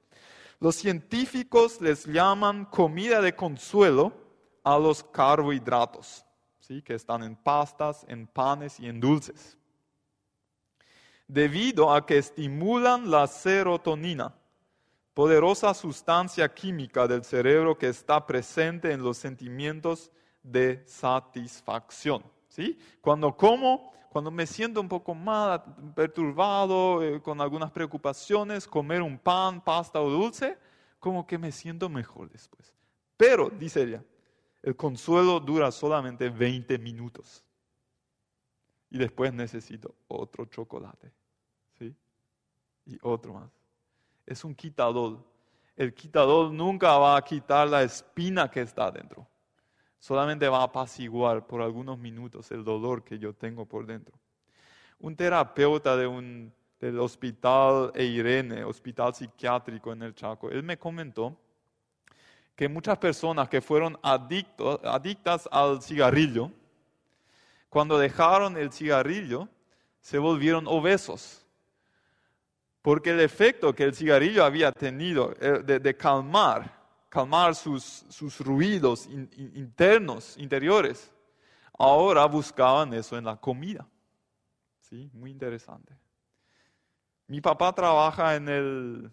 los 0.59 0.75
científicos 0.75 1.81
les 1.81 2.07
llaman 2.07 2.65
comida 2.65 3.21
de 3.21 3.37
consuelo 3.37 4.13
a 4.65 4.77
los 4.79 5.05
carbohidratos, 5.05 6.26
¿sí? 6.67 6.83
que 6.83 6.95
están 6.95 7.23
en 7.23 7.37
pastas, 7.37 8.05
en 8.09 8.27
panes 8.27 8.81
y 8.81 8.87
en 8.87 9.01
dulces, 9.01 9.57
debido 11.29 11.93
a 11.93 12.05
que 12.05 12.19
estimulan 12.19 13.11
la 13.11 13.27
serotonina, 13.27 14.35
poderosa 15.15 15.73
sustancia 15.75 16.53
química 16.53 17.07
del 17.07 17.25
cerebro 17.25 17.79
que 17.79 17.89
está 17.89 18.27
presente 18.27 18.93
en 18.93 19.03
los 19.03 19.17
sentimientos 19.17 20.11
de 20.43 20.83
satisfacción. 20.87 22.23
Cuando 23.01 23.37
como, 23.37 23.93
cuando 24.11 24.31
me 24.31 24.47
siento 24.47 24.81
un 24.81 24.89
poco 24.89 25.15
mal, 25.15 25.63
perturbado, 25.95 27.03
eh, 27.03 27.21
con 27.21 27.41
algunas 27.41 27.71
preocupaciones, 27.71 28.67
comer 28.67 29.03
un 29.03 29.19
pan, 29.19 29.61
pasta 29.63 30.01
o 30.01 30.09
dulce, 30.09 30.59
como 30.99 31.27
que 31.27 31.39
me 31.39 31.53
siento 31.53 31.89
mejor 31.89 32.31
después. 32.31 32.75
Pero, 33.17 33.51
dice 33.51 33.83
ella, 33.83 34.03
el 34.67 34.77
consuelo 34.77 35.41
dura 35.41 35.71
solamente 35.71 36.29
20 36.29 36.79
minutos. 36.79 37.43
Y 38.91 38.99
después 38.99 39.33
necesito 39.33 39.95
otro 40.09 40.45
chocolate. 40.45 41.13
¿Sí? 41.79 41.95
Y 42.85 42.99
otro 43.03 43.33
más. 43.35 43.51
Es 44.27 44.45
un 44.45 44.55
quitador. 44.55 45.25
El 45.77 45.95
quitador 45.95 46.53
nunca 46.53 46.99
va 46.99 47.17
a 47.17 47.23
quitar 47.23 47.69
la 47.69 47.83
espina 47.83 48.51
que 48.51 48.61
está 48.61 48.91
dentro 48.91 49.27
solamente 49.99 50.49
va 50.49 50.61
a 50.61 50.65
apaciguar 50.65 51.47
por 51.49 51.61
algunos 51.61 51.99
minutos 51.99 52.51
el 52.53 52.63
dolor 52.63 53.03
que 53.03 53.19
yo 53.19 53.35
tengo 53.35 53.67
por 53.67 53.87
dentro. 53.87 54.17
Un 55.01 55.17
terapeuta 55.17 55.97
de 55.97 56.07
un, 56.07 56.53
del 56.79 57.01
hospital 57.01 57.91
Eirene, 57.93 58.63
hospital 58.63 59.15
psiquiátrico 59.15 59.93
en 59.93 60.03
el 60.03 60.15
Chaco, 60.15 60.49
él 60.49 60.63
me 60.63 60.79
comentó 60.79 61.37
que 62.57 62.69
muchas 62.69 62.97
personas 62.97 63.51
que 63.51 63.61
fueron 63.61 63.99
adictas 64.03 65.47
al 65.53 65.83
cigarrillo, 65.83 66.51
cuando 67.69 67.99
dejaron 67.99 68.57
el 68.57 68.73
cigarrillo, 68.73 69.49
se 70.01 70.19
volvieron 70.19 70.67
obesos. 70.67 71.45
Porque 72.81 73.11
el 73.11 73.21
efecto 73.21 73.75
que 73.75 73.85
el 73.85 73.95
cigarrillo 73.95 74.43
había 74.43 74.73
tenido 74.73 75.35
eh, 75.39 75.63
de, 75.63 75.97
calmar, 75.97 76.73
calmar 77.11 77.55
sus, 77.55 78.07
sus 78.09 78.41
ruidos 78.41 79.07
internos, 79.07 80.39
interiores, 80.39 81.13
ahora 81.79 82.25
buscaban 82.25 82.95
eso 82.95 83.19
en 83.19 83.25
la 83.25 83.37
comida. 83.37 83.87
¿Sí? 84.81 85.11
Muy 85.13 85.31
interesante. 85.31 85.95
Mi 87.27 87.41
papá 87.41 87.75
trabaja 87.75 88.37
en 88.37 88.49
el 88.49 89.11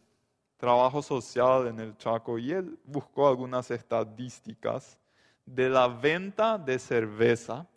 trabajo 0.64 1.02
social 1.02 1.68
en 1.68 1.78
el 1.82 1.98
Chaco 1.98 2.40
y 2.40 2.54
él 2.54 2.80
buscó 2.86 3.28
algunas 3.28 3.70
estadísticas 3.70 4.98
de 5.46 5.70
la 5.70 5.90
venta 5.90 6.58
de 6.58 6.80
cerveza 6.80 7.68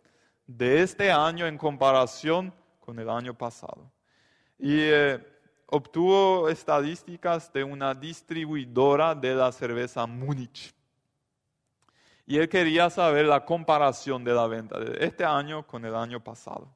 de 0.45 0.81
este 0.83 1.11
año 1.11 1.45
en 1.45 1.57
comparación 1.57 2.53
con 2.79 2.97
el 2.97 3.09
año 3.09 3.33
pasado. 3.33 3.91
Y 4.57 4.79
eh, 4.79 5.19
obtuvo 5.65 6.47
estadísticas 6.47 7.51
de 7.51 7.61
una 7.61 7.93
distribuidora 7.93 9.13
de 9.13 9.35
la 9.35 9.51
cerveza 9.51 10.05
Múnich. 10.05 10.73
Y 12.25 12.37
él 12.37 12.47
quería 12.47 12.89
saber 12.89 13.25
la 13.25 13.43
comparación 13.43 14.23
de 14.23 14.33
la 14.33 14.47
venta 14.47 14.79
de 14.79 15.05
este 15.05 15.25
año 15.25 15.67
con 15.67 15.83
el 15.83 15.93
año 15.93 16.23
pasado. 16.23 16.73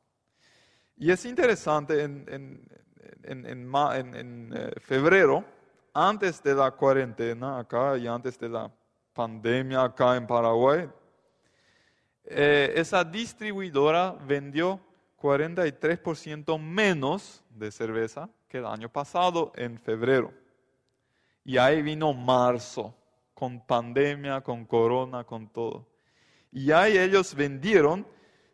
Y 0.97 1.09
es 1.09 1.23
interesante, 1.23 2.03
en, 2.03 2.67
en, 3.23 4.53
eh, 4.53 4.71
febrero, 4.81 5.45
antes 5.93 6.41
de 6.41 6.55
la 6.55 6.71
cuarentena 6.71 7.59
acá 7.59 7.97
y 7.97 8.07
antes 8.07 8.39
de 8.39 8.49
la 8.49 8.71
pandemia 9.13 9.83
acá 9.83 10.15
en 10.15 10.25
Paraguay, 10.25 10.89
eh, 12.23 12.73
esa 12.75 13.03
distribuidora 13.03 14.15
vendió 14.25 14.79
43% 15.17 16.57
menos 16.59 17.43
de 17.49 17.71
cerveza 17.71 18.29
que 18.47 18.59
el 18.59 18.65
año 18.65 18.89
pasado 18.89 19.51
en 19.55 19.79
febrero. 19.79 20.33
Y 21.43 21.57
ahí 21.57 21.81
vino 21.81 22.13
marzo, 22.13 22.95
con 23.33 23.65
pandemia, 23.65 24.41
con 24.41 24.65
corona, 24.65 25.23
con 25.23 25.47
todo. 25.47 25.87
Y 26.51 26.71
ahí 26.71 26.95
ellos 26.97 27.33
vendieron 27.33 28.05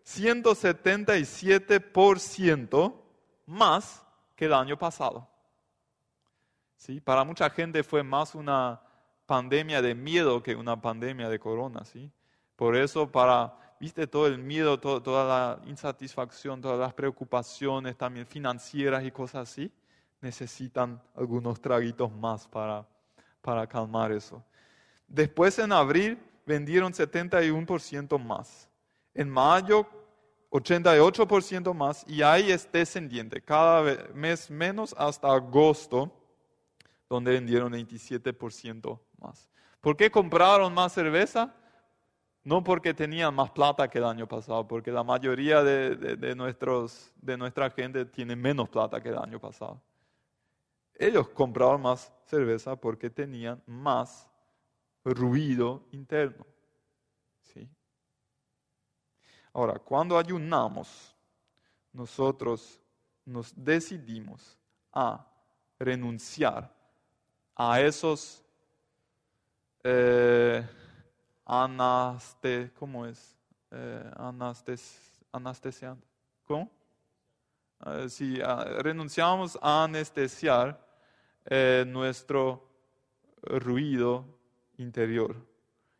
177% 0.05 2.93
más 3.45 4.05
que 4.35 4.45
el 4.45 4.53
año 4.53 4.77
pasado. 4.77 5.27
¿Sí? 6.77 7.01
Para 7.01 7.23
mucha 7.23 7.49
gente 7.49 7.83
fue 7.83 8.03
más 8.03 8.33
una 8.35 8.81
pandemia 9.25 9.81
de 9.81 9.93
miedo 9.93 10.41
que 10.41 10.55
una 10.55 10.79
pandemia 10.79 11.27
de 11.27 11.39
corona. 11.39 11.83
¿sí? 11.83 12.09
Por 12.55 12.75
eso 12.75 13.11
para 13.11 13.53
viste 13.79 14.07
todo 14.07 14.27
el 14.27 14.37
miedo, 14.39 14.79
toda 14.79 15.25
la 15.25 15.69
insatisfacción, 15.69 16.61
todas 16.61 16.79
las 16.79 16.93
preocupaciones 16.93 17.97
también 17.97 18.25
financieras 18.25 19.03
y 19.05 19.11
cosas 19.11 19.49
así, 19.49 19.71
necesitan 20.21 21.01
algunos 21.15 21.61
traguitos 21.61 22.11
más 22.11 22.47
para, 22.47 22.85
para 23.41 23.67
calmar 23.67 24.11
eso. 24.11 24.43
Después 25.07 25.59
en 25.59 25.71
abril 25.71 26.17
vendieron 26.45 26.91
71% 26.91 28.17
más. 28.19 28.67
En 29.13 29.29
mayo 29.29 29.87
88% 30.49 31.73
más 31.73 32.05
y 32.07 32.21
ahí 32.21 32.51
es 32.51 32.71
descendiente, 32.71 33.41
cada 33.41 33.83
mes 34.13 34.49
menos 34.49 34.95
hasta 34.97 35.33
agosto, 35.33 36.11
donde 37.09 37.31
vendieron 37.31 37.71
27% 37.73 38.99
más. 39.19 39.49
¿Por 39.81 39.95
qué 39.95 40.09
compraron 40.11 40.73
más 40.73 40.93
cerveza? 40.93 41.53
no 42.47 42.63
porque 42.63 42.93
tenían 42.93 43.35
más 43.35 43.51
plata 43.51 43.89
que 43.89 43.97
el 43.97 44.05
año 44.05 44.25
pasado, 44.25 44.65
porque 44.65 44.89
la 44.89 45.03
mayoría 45.03 45.61
de, 45.61 46.33
nuestros, 46.33 47.11
de 47.17 47.35
nuestra 47.35 47.69
gente 47.69 48.05
tiene 48.05 48.37
menos 48.37 48.69
plata 48.69 49.03
que 49.03 49.09
el 49.09 49.17
año 49.17 49.37
pasado. 49.37 49.81
Ellos 50.93 51.27
compraron 51.27 51.81
más 51.81 52.09
cerveza 52.23 52.77
porque 52.77 53.09
tenían 53.09 53.61
más 53.65 54.31
ruido 55.03 55.83
interno. 55.91 56.47
¿Sí? 57.41 57.69
Ahora, 59.51 59.77
cuando 59.77 60.17
ayunamos, 60.17 61.13
nosotros 61.91 62.81
nos 63.25 63.53
decidimos 63.61 64.57
a 64.93 65.29
renunciar 65.77 66.73
a 67.59 67.81
esos 67.81 68.43
eh, 69.83 70.63
anaste, 71.43 72.71
¿cómo 72.77 73.05
es? 73.05 73.35
Eh, 73.71 74.11
anastes. 74.15 75.03
¿Cómo? 76.45 76.69
Eh, 77.85 78.09
si 78.09 78.39
ah, 78.41 78.63
renunciamos 78.79 79.57
a 79.61 79.83
anestesiar 79.83 80.79
eh, 81.45 81.83
nuestro 81.87 82.67
ruido 83.43 84.25
interior 84.77 85.35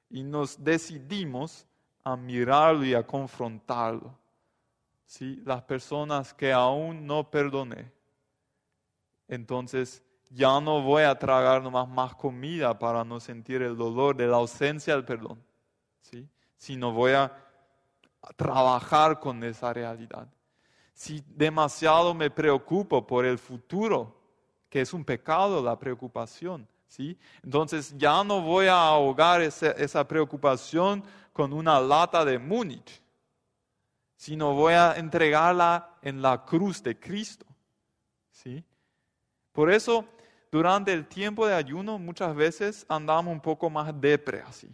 y 0.10 0.24
nos 0.24 0.63
decidimos 0.63 1.67
a 2.04 2.15
mirarlo 2.15 2.86
y 2.86 2.93
a 2.93 3.06
confrontarlo. 3.06 4.17
¿Sí? 5.06 5.41
Las 5.46 5.63
personas 5.63 6.34
que 6.34 6.52
aún 6.52 7.06
no 7.06 7.30
perdoné. 7.30 7.91
Entonces, 9.28 10.04
ya 10.30 10.60
no 10.60 10.82
voy 10.82 11.04
a 11.04 11.18
tragar 11.18 11.62
más 11.88 12.16
comida 12.16 12.78
para 12.78 13.04
no 13.04 13.20
sentir 13.20 13.62
el 13.62 13.78
dolor 13.78 14.16
de 14.16 14.28
la 14.28 14.38
ausencia 14.38 14.94
del 14.94 15.06
perdón, 15.06 15.42
¿sí? 16.02 16.28
sino 16.58 16.92
voy 16.92 17.13
a 17.13 17.32
trabajar 18.36 19.20
con 19.20 19.44
esa 19.44 19.72
realidad. 19.74 20.28
Si 20.94 21.24
demasiado 21.28 22.13
me 22.13 22.30
preocupo 22.30 23.06
por 23.06 23.26
el 23.26 23.38
futuro, 23.38 24.16
que 24.70 24.82
es 24.82 24.94
un 24.94 25.06
pecado 25.06 25.63
la 25.63 25.78
preocupación, 25.78 26.68
¿sí? 26.88 27.18
entonces 27.44 27.94
ya 27.98 28.24
no 28.24 28.42
voy 28.42 28.68
a 28.68 28.80
ahogar 28.80 29.42
esa, 29.42 29.72
esa 29.72 30.08
preocupación 30.08 31.04
con 31.32 31.54
una 31.54 31.80
lata 31.80 32.26
de 32.26 32.40
Múnich, 32.40 33.02
sino 34.16 34.54
voy 34.54 34.74
a 34.74 34.96
entregarla 34.98 35.98
en 36.02 36.22
la 36.22 36.44
cruz 36.44 36.82
de 36.82 37.00
Cristo. 37.00 37.46
¿sí? 38.32 38.63
Por 39.52 39.72
eso 39.72 40.06
durante 40.51 40.93
el 40.93 41.07
tiempo 41.07 41.45
de 41.45 41.53
ayuno 41.53 41.99
muchas 41.99 42.36
veces 42.36 42.86
andamos 42.88 43.31
un 43.31 43.41
poco 43.41 43.69
más 43.69 43.91
depre 43.99 44.41
así, 44.41 44.69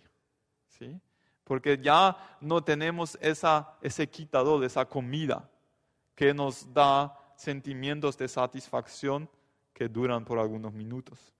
¿sí? 0.67 0.99
Porque 1.43 1.77
ya 1.77 2.15
no 2.39 2.63
tenemos 2.63 3.17
esa, 3.21 3.77
ese 3.81 4.07
quitador, 4.07 4.63
esa 4.63 4.85
comida 4.85 5.49
que 6.15 6.33
nos 6.33 6.71
da 6.73 7.17
sentimientos 7.35 8.17
de 8.17 8.27
satisfacción 8.27 9.29
que 9.73 9.89
duran 9.89 10.23
por 10.23 10.39
algunos 10.39 10.71
minutos. 10.71 11.33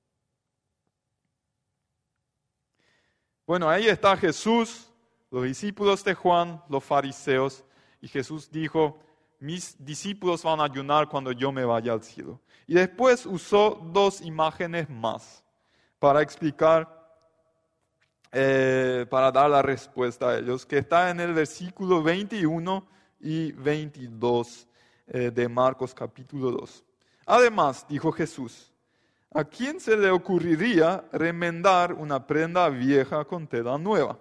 Bueno, 3.46 3.70
ahí 3.70 3.88
está 3.88 4.16
Jesús, 4.18 4.90
los 5.30 5.44
discípulos 5.44 6.04
de 6.04 6.14
Juan, 6.14 6.62
los 6.70 6.84
fariseos, 6.84 7.64
y 8.02 8.08
Jesús 8.08 8.50
dijo, 8.50 9.00
mis 9.44 9.76
discípulos 9.78 10.42
van 10.42 10.62
a 10.62 10.64
ayunar 10.64 11.10
cuando 11.10 11.34
yo 11.34 11.52
me 11.52 11.66
vaya 11.66 11.92
al 11.92 12.02
cielo. 12.02 12.40
Y 12.66 12.76
después 12.76 13.26
usó 13.26 13.78
dos 13.92 14.22
imágenes 14.22 14.90
más 14.90 15.44
para 16.00 16.22
explicar, 16.22 16.88
eh, 18.32 19.06
para 19.10 19.34
dar 19.34 19.50
la 19.50 19.62
respuesta 19.62 20.30
a 20.30 20.38
ellos, 20.38 20.66
que 20.66 20.78
está 20.78 21.10
en 21.10 21.20
el 21.20 21.34
versículo 21.34 22.02
21 22.02 22.88
y 23.20 23.52
22 23.52 24.66
eh, 25.08 25.30
de 25.30 25.50
Marcos 25.50 25.94
capítulo 25.94 26.50
2. 26.50 26.82
Además, 27.26 27.86
dijo 27.90 28.14
Jesús, 28.14 28.72
¿a 29.30 29.44
quién 29.44 29.82
se 29.82 29.98
le 29.98 30.10
ocurriría 30.10 31.04
remendar 31.12 31.92
una 31.92 32.26
prenda 32.26 32.70
vieja 32.70 33.26
con 33.26 33.46
tela 33.46 33.78
nueva? 33.78 34.18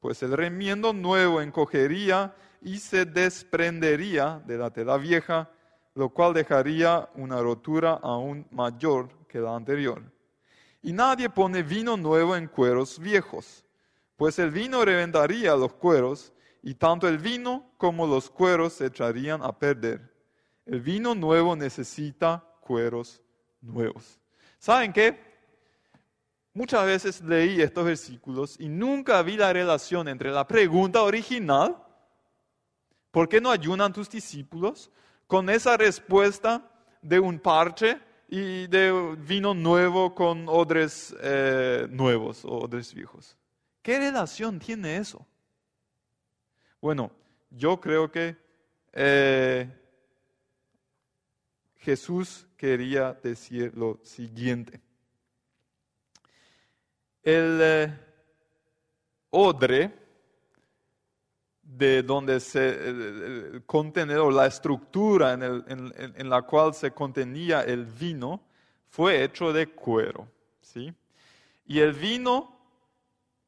Pues 0.00 0.24
el 0.24 0.32
remiendo 0.32 0.92
nuevo 0.92 1.40
encogería 1.40 2.34
y 2.66 2.80
se 2.80 3.04
desprendería 3.04 4.42
de 4.44 4.58
la 4.58 4.70
tela 4.70 4.96
vieja, 4.96 5.48
lo 5.94 6.08
cual 6.08 6.34
dejaría 6.34 7.08
una 7.14 7.40
rotura 7.40 7.92
aún 8.02 8.44
mayor 8.50 9.08
que 9.28 9.38
la 9.38 9.54
anterior. 9.54 10.02
Y 10.82 10.92
nadie 10.92 11.30
pone 11.30 11.62
vino 11.62 11.96
nuevo 11.96 12.34
en 12.34 12.48
cueros 12.48 12.98
viejos, 12.98 13.64
pues 14.16 14.40
el 14.40 14.50
vino 14.50 14.84
reventaría 14.84 15.54
los 15.54 15.74
cueros, 15.74 16.32
y 16.60 16.74
tanto 16.74 17.06
el 17.06 17.18
vino 17.18 17.70
como 17.76 18.04
los 18.04 18.28
cueros 18.28 18.72
se 18.72 18.86
echarían 18.86 19.44
a 19.44 19.56
perder. 19.56 20.12
El 20.64 20.80
vino 20.80 21.14
nuevo 21.14 21.54
necesita 21.54 22.44
cueros 22.60 23.22
nuevos. 23.60 24.18
¿Saben 24.58 24.92
qué? 24.92 25.20
Muchas 26.52 26.84
veces 26.84 27.20
leí 27.22 27.60
estos 27.60 27.84
versículos 27.84 28.58
y 28.58 28.68
nunca 28.68 29.22
vi 29.22 29.36
la 29.36 29.52
relación 29.52 30.08
entre 30.08 30.32
la 30.32 30.48
pregunta 30.48 31.04
original 31.04 31.85
¿Por 33.16 33.30
qué 33.30 33.40
no 33.40 33.50
ayunan 33.50 33.94
tus 33.94 34.10
discípulos? 34.10 34.90
Con 35.26 35.48
esa 35.48 35.74
respuesta 35.78 36.70
de 37.00 37.18
un 37.18 37.38
parche 37.38 37.98
y 38.28 38.66
de 38.66 39.16
vino 39.20 39.54
nuevo 39.54 40.14
con 40.14 40.46
odres 40.50 41.16
eh, 41.22 41.86
nuevos 41.88 42.44
o 42.44 42.58
odres 42.58 42.92
viejos. 42.92 43.34
¿Qué 43.80 43.98
relación 43.98 44.58
tiene 44.58 44.98
eso? 44.98 45.26
Bueno, 46.78 47.10
yo 47.48 47.80
creo 47.80 48.12
que 48.12 48.36
eh, 48.92 49.66
Jesús 51.78 52.46
quería 52.54 53.14
decir 53.14 53.72
lo 53.74 53.98
siguiente. 54.02 54.78
El 57.22 57.60
eh, 57.62 57.98
odre 59.30 60.05
de 61.66 62.02
donde 62.02 62.38
se 62.40 62.68
el, 62.68 63.62
contenedor, 63.66 64.32
la 64.32 64.46
estructura 64.46 65.32
en, 65.32 66.30
la 66.30 66.42
cual 66.42 66.74
se 66.74 66.92
contenía 66.92 67.62
el 67.62 67.84
vino, 67.84 68.40
fue 68.88 69.22
hecho 69.24 69.52
de 69.52 69.66
cuero. 69.66 70.28
¿sí? 70.60 70.94
Y 71.66 71.80
el 71.80 71.92
vino, 71.92 72.56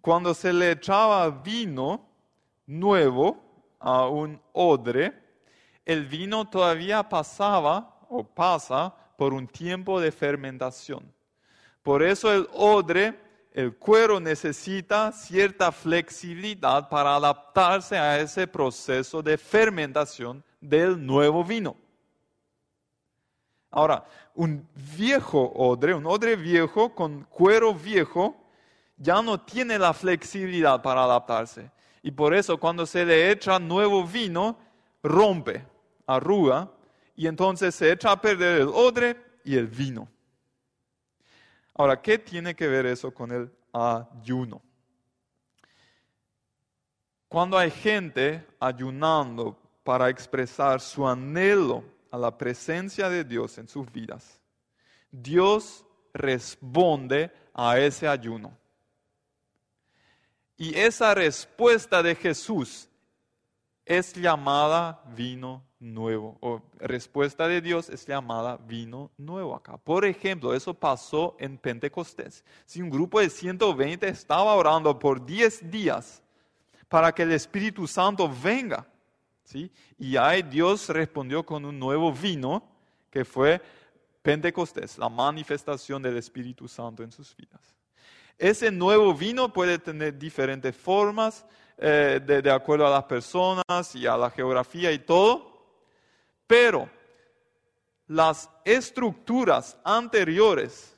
cuando 0.00 0.34
se 0.34 0.52
le 0.52 0.72
echaba 0.72 1.30
vino 1.30 2.08
nuevo 2.66 3.40
a 3.78 4.08
un 4.08 4.40
odre, 4.52 5.14
el 5.86 6.04
vino 6.06 6.48
todavía 6.50 7.08
pasaba 7.08 8.00
o 8.10 8.24
pasa 8.24 8.94
por 9.16 9.32
un 9.32 9.46
tiempo 9.46 10.00
de 10.00 10.12
fermentación. 10.12 11.12
Por 11.82 12.02
eso 12.02 12.32
el 12.32 12.48
odre 12.52 13.27
el 13.52 13.76
cuero 13.76 14.20
necesita 14.20 15.10
cierta 15.12 15.72
flexibilidad 15.72 16.88
para 16.88 17.16
adaptarse 17.16 17.96
a 17.96 18.20
ese 18.20 18.46
proceso 18.46 19.22
de 19.22 19.36
fermentación 19.36 20.44
del 20.60 21.04
nuevo 21.04 21.42
vino. 21.42 21.76
Ahora, 23.70 24.04
un 24.34 24.66
viejo 24.96 25.52
odre, 25.54 25.94
un 25.94 26.06
odre 26.06 26.36
viejo 26.36 26.94
con 26.94 27.24
cuero 27.24 27.74
viejo, 27.74 28.36
ya 28.96 29.20
no 29.22 29.40
tiene 29.40 29.78
la 29.78 29.92
flexibilidad 29.92 30.80
para 30.82 31.04
adaptarse. 31.04 31.70
Y 32.02 32.10
por 32.10 32.34
eso 32.34 32.58
cuando 32.58 32.86
se 32.86 33.04
le 33.04 33.30
echa 33.30 33.58
nuevo 33.58 34.04
vino, 34.06 34.58
rompe, 35.02 35.64
arruga, 36.06 36.70
y 37.14 37.26
entonces 37.26 37.74
se 37.74 37.92
echa 37.92 38.12
a 38.12 38.20
perder 38.20 38.62
el 38.62 38.68
odre 38.68 39.16
y 39.44 39.56
el 39.56 39.66
vino. 39.66 40.08
Ahora, 41.78 42.02
¿qué 42.02 42.18
tiene 42.18 42.56
que 42.56 42.66
ver 42.66 42.86
eso 42.86 43.14
con 43.14 43.30
el 43.30 43.48
ayuno? 43.72 44.60
Cuando 47.28 47.56
hay 47.56 47.70
gente 47.70 48.44
ayunando 48.58 49.56
para 49.84 50.08
expresar 50.08 50.80
su 50.80 51.06
anhelo 51.06 51.84
a 52.10 52.18
la 52.18 52.36
presencia 52.36 53.08
de 53.08 53.22
Dios 53.22 53.58
en 53.58 53.68
sus 53.68 53.90
vidas, 53.92 54.40
Dios 55.12 55.84
responde 56.12 57.32
a 57.54 57.78
ese 57.78 58.08
ayuno. 58.08 58.58
Y 60.56 60.76
esa 60.76 61.14
respuesta 61.14 62.02
de 62.02 62.16
Jesús 62.16 62.88
es 63.88 64.12
llamada 64.12 65.02
vino 65.16 65.64
nuevo, 65.80 66.36
o 66.40 66.60
respuesta 66.78 67.48
de 67.48 67.62
Dios 67.62 67.88
es 67.88 68.06
llamada 68.06 68.58
vino 68.58 69.10
nuevo 69.16 69.54
acá. 69.54 69.78
Por 69.78 70.04
ejemplo, 70.04 70.52
eso 70.52 70.74
pasó 70.74 71.34
en 71.38 71.56
Pentecostés. 71.56 72.44
Si 72.66 72.82
un 72.82 72.90
grupo 72.90 73.18
de 73.18 73.30
120 73.30 74.06
estaba 74.06 74.54
orando 74.54 74.98
por 74.98 75.24
10 75.24 75.70
días 75.70 76.22
para 76.86 77.14
que 77.14 77.22
el 77.22 77.32
Espíritu 77.32 77.86
Santo 77.86 78.30
venga, 78.30 78.86
¿sí? 79.42 79.72
y 79.98 80.18
ahí 80.18 80.42
Dios 80.42 80.90
respondió 80.90 81.46
con 81.46 81.64
un 81.64 81.78
nuevo 81.78 82.12
vino 82.12 82.62
que 83.10 83.24
fue 83.24 83.58
Pentecostés, 84.20 84.98
la 84.98 85.08
manifestación 85.08 86.02
del 86.02 86.18
Espíritu 86.18 86.68
Santo 86.68 87.02
en 87.02 87.10
sus 87.10 87.34
vidas. 87.34 87.74
Ese 88.36 88.70
nuevo 88.70 89.14
vino 89.14 89.50
puede 89.50 89.78
tener 89.78 90.18
diferentes 90.18 90.76
formas 90.76 91.46
eh, 91.78 92.20
de, 92.24 92.42
de 92.42 92.50
acuerdo 92.50 92.86
a 92.86 92.90
las 92.90 93.04
personas 93.04 93.94
y 93.94 94.06
a 94.06 94.16
la 94.16 94.30
geografía 94.30 94.90
y 94.90 94.98
todo, 94.98 95.48
pero 96.46 96.90
las 98.06 98.50
estructuras 98.64 99.78
anteriores 99.84 100.96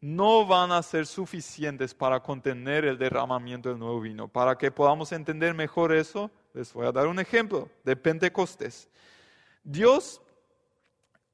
no 0.00 0.44
van 0.44 0.70
a 0.70 0.82
ser 0.82 1.06
suficientes 1.06 1.94
para 1.94 2.20
contener 2.20 2.84
el 2.84 2.98
derramamiento 2.98 3.70
del 3.70 3.78
nuevo 3.78 4.02
vino. 4.02 4.28
Para 4.28 4.58
que 4.58 4.70
podamos 4.70 5.10
entender 5.12 5.54
mejor 5.54 5.94
eso, 5.94 6.30
les 6.52 6.70
voy 6.74 6.86
a 6.86 6.92
dar 6.92 7.06
un 7.06 7.18
ejemplo 7.18 7.70
de 7.84 7.96
Pentecostés. 7.96 8.90
Dios 9.62 10.20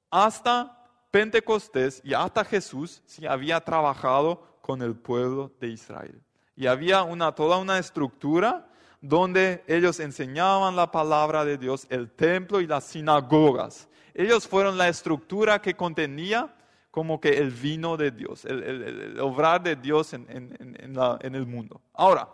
hasta 0.08 0.86
Pentecostés 1.10 2.00
y 2.04 2.14
hasta 2.14 2.44
Jesús 2.44 3.02
sí 3.06 3.26
había 3.26 3.60
trabajado 3.60 4.40
con 4.60 4.82
el 4.82 4.94
pueblo 4.94 5.50
de 5.58 5.68
Israel. 5.68 6.22
Y 6.60 6.66
había 6.66 7.04
una, 7.04 7.32
toda 7.32 7.56
una 7.56 7.78
estructura 7.78 8.68
donde 9.00 9.64
ellos 9.66 9.98
enseñaban 9.98 10.76
la 10.76 10.90
palabra 10.90 11.42
de 11.42 11.56
Dios, 11.56 11.86
el 11.88 12.10
templo 12.10 12.60
y 12.60 12.66
las 12.66 12.84
sinagogas. 12.84 13.88
Ellos 14.12 14.46
fueron 14.46 14.76
la 14.76 14.90
estructura 14.90 15.62
que 15.62 15.72
contenía 15.72 16.54
como 16.90 17.18
que 17.18 17.38
el 17.38 17.50
vino 17.50 17.96
de 17.96 18.10
Dios, 18.10 18.44
el, 18.44 19.18
obrar 19.22 19.62
de 19.62 19.74
Dios 19.74 20.12
en, 20.12 20.26
en 20.28 21.34
el 21.34 21.46
mundo. 21.46 21.80
Ahora, 21.94 22.28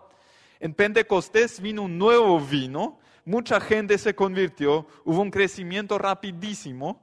en 0.59 0.75
Pentecostés 0.75 1.61
vino 1.61 1.83
un 1.83 1.97
nuevo 1.97 2.41
vino, 2.41 2.99
mucha 3.25 3.61
gente 3.61 3.97
se 3.97 4.17
convirtió, 4.17 4.89
hubo 5.05 5.23
un 5.23 5.31
crecimiento 5.31 5.99
rapidísimo 5.99 7.01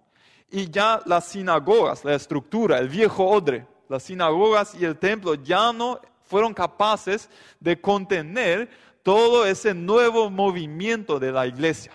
y 0.52 0.70
ya 0.70 1.02
las 1.06 1.30
sinagogas, 1.30 2.04
la 2.04 2.16
estructura, 2.16 2.80
el 2.80 2.90
viejo 2.90 3.26
odre, 3.26 3.66
las 3.88 4.04
sinagogas 4.04 4.76
y 4.76 4.84
el 4.84 4.98
templo 4.98 5.36
ya 5.36 5.72
no 5.72 6.02
fueron 6.26 6.54
capaces 6.54 7.30
de 7.60 7.80
contener 7.80 8.70
todo 9.04 9.46
ese 9.46 9.74
nuevo 9.74 10.30
movimiento 10.30 11.20
de 11.20 11.32
la 11.32 11.46
iglesia. 11.46 11.92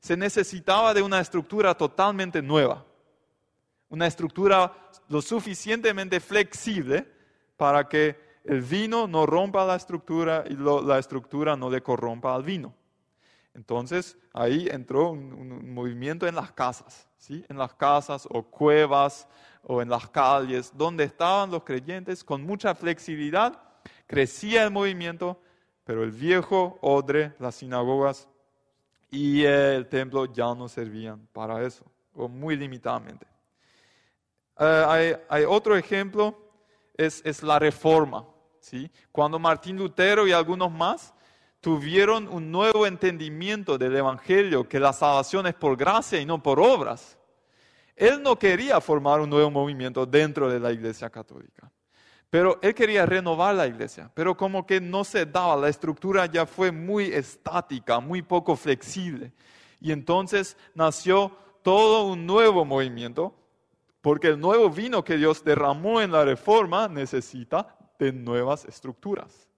Se 0.00 0.16
necesitaba 0.16 0.92
de 0.92 1.02
una 1.02 1.20
estructura 1.20 1.74
totalmente 1.74 2.42
nueva, 2.42 2.84
una 3.88 4.06
estructura 4.06 4.72
lo 5.08 5.22
suficientemente 5.22 6.20
flexible 6.20 7.06
para 7.56 7.88
que 7.88 8.22
el 8.44 8.60
vino 8.60 9.06
no 9.06 9.24
rompa 9.24 9.64
la 9.64 9.76
estructura 9.76 10.44
y 10.46 10.54
la 10.54 10.98
estructura 10.98 11.56
no 11.56 11.70
le 11.70 11.82
corrompa 11.82 12.34
al 12.34 12.42
vino. 12.42 12.74
Entonces 13.54 14.18
ahí 14.32 14.68
entró 14.70 15.10
un, 15.10 15.72
movimiento 15.72 16.26
en 16.26 16.34
las 16.34 16.52
casas, 16.52 17.08
¿sí? 17.16 17.44
en 17.48 17.56
las 17.56 17.72
casas 17.74 18.26
o 18.30 18.42
cuevas 18.42 19.26
o 19.66 19.82
en 19.82 19.88
las 19.88 20.08
calles, 20.08 20.72
donde 20.76 21.04
estaban 21.04 21.50
los 21.50 21.64
creyentes 21.64 22.22
con 22.22 22.42
mucha 22.42 22.74
flexibilidad, 22.74 23.60
crecía 24.06 24.64
el 24.64 24.70
movimiento 24.70 25.40
pero 25.84 26.02
el 26.02 26.10
viejo 26.10 26.78
odre, 26.80 27.34
las 27.38 27.56
sinagogas 27.56 28.28
y 29.10 29.44
el 29.44 29.86
templo 29.86 30.24
ya 30.32 30.54
no 30.54 30.66
servían 30.66 31.28
para 31.32 31.62
eso, 31.62 31.84
o 32.14 32.26
muy 32.26 32.56
limitadamente. 32.56 33.26
Eh, 34.58 35.16
hay, 35.28 35.44
otro 35.44 35.76
ejemplo, 35.76 36.36
es, 36.96 37.22
es 37.24 37.42
la 37.42 37.58
reforma. 37.58 38.26
¿sí? 38.60 38.90
Cuando 39.12 39.38
Martín 39.38 39.76
Lutero 39.76 40.26
y 40.26 40.32
algunos 40.32 40.72
más 40.72 41.12
tuvieron 41.60 42.28
un 42.28 42.50
nuevo 42.50 42.86
entendimiento 42.86 43.76
del 43.76 43.96
Evangelio, 43.96 44.68
que 44.68 44.80
la 44.80 44.92
salvación 44.92 45.46
es 45.46 45.54
por 45.54 45.76
gracia 45.76 46.20
y 46.20 46.26
no 46.26 46.42
por 46.42 46.60
obras, 46.60 47.18
él 47.96 48.22
no 48.22 48.38
quería 48.38 48.80
formar 48.80 49.20
un 49.20 49.30
nuevo 49.30 49.50
movimiento 49.50 50.06
dentro 50.06 50.48
de 50.48 50.60
la 50.60 50.72
Iglesia 50.72 51.10
Católica. 51.10 51.70
Pero 52.34 52.58
él 52.62 52.74
quería 52.74 53.06
renovar 53.06 53.54
la 53.54 53.68
iglesia, 53.68 54.10
pero 54.12 54.36
como 54.36 54.66
que 54.66 54.80
no 54.80 55.04
se 55.04 55.24
daba, 55.24 55.54
la 55.54 55.68
estructura 55.68 56.26
ya 56.26 56.46
fue 56.46 56.72
muy 56.72 57.04
estática, 57.04 58.00
muy 58.00 58.22
poco 58.22 58.56
flexible. 58.56 59.32
Y 59.80 59.92
entonces 59.92 60.56
nació 60.74 61.30
todo 61.62 62.08
un 62.08 62.26
nuevo 62.26 62.64
movimiento, 62.64 63.36
porque 64.00 64.26
el 64.26 64.40
nuevo 64.40 64.68
vino 64.68 65.04
que 65.04 65.16
Dios 65.16 65.44
derramó 65.44 66.00
en 66.00 66.10
la 66.10 66.24
reforma 66.24 66.88
necesita 66.88 67.78
de 68.00 68.12
nuevas 68.12 68.64
estructuras. 68.64 69.48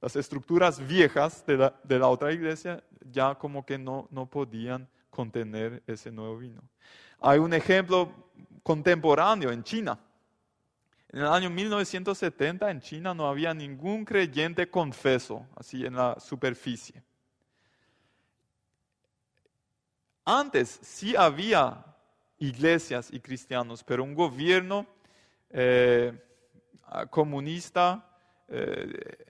Las 0.00 0.16
estructuras 0.16 0.84
viejas 0.84 1.46
de 1.46 1.56
la, 1.56 2.08
otra 2.08 2.32
iglesia 2.32 2.82
ya 3.08 3.36
como 3.36 3.64
que 3.64 3.78
no, 3.78 4.08
no 4.10 4.26
podían 4.26 4.88
contener 5.10 5.80
ese 5.86 6.10
nuevo 6.10 6.38
vino. 6.38 6.60
Hay 7.20 7.38
un 7.38 7.54
ejemplo 7.54 8.12
contemporáneo 8.62 9.50
en 9.50 9.62
China 9.62 9.98
en 11.16 11.22
el 11.22 11.28
año 11.28 11.48
1970 11.48 12.70
en 12.70 12.80
China 12.82 13.14
no 13.14 13.26
había 13.26 13.54
ningún 13.54 14.04
creyente 14.04 14.68
confeso, 14.68 15.46
así 15.56 15.86
en 15.86 15.94
la 15.96 16.20
superficie. 16.20 17.02
Antes 20.26 20.78
sí 20.82 21.16
había 21.16 21.86
iglesias 22.36 23.08
y 23.10 23.20
cristianos, 23.20 23.82
pero 23.82 24.04
un 24.04 24.14
gobierno 24.14 24.86
eh, 25.48 26.12
comunista, 27.08 28.06
eh, 28.48 29.26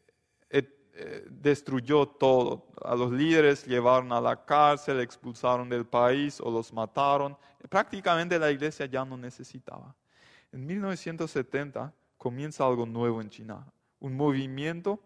eh, 0.99 1.27
destruyó 1.29 2.07
todo. 2.07 2.69
A 2.83 2.95
los 2.95 3.13
líderes 3.13 3.67
llevaron 3.67 4.13
a 4.13 4.21
la 4.21 4.47
cárcel, 4.47 5.01
expulsaron 5.01 5.69
del 5.69 5.85
país 5.85 6.41
o 6.41 6.51
los 6.51 6.73
mataron. 6.73 7.37
Prácticamente 7.69 8.39
la 8.39 8.51
iglesia 8.51 8.87
ya 8.87 9.05
no 9.05 9.17
necesitaba. 9.17 9.95
En 10.53 10.65
1970 10.67 11.93
comienza 12.17 12.67
algo 12.67 12.87
nuevo 12.87 13.21
en 13.21 13.29
China, 13.29 13.67
un 14.01 14.17
movimiento 14.17 15.01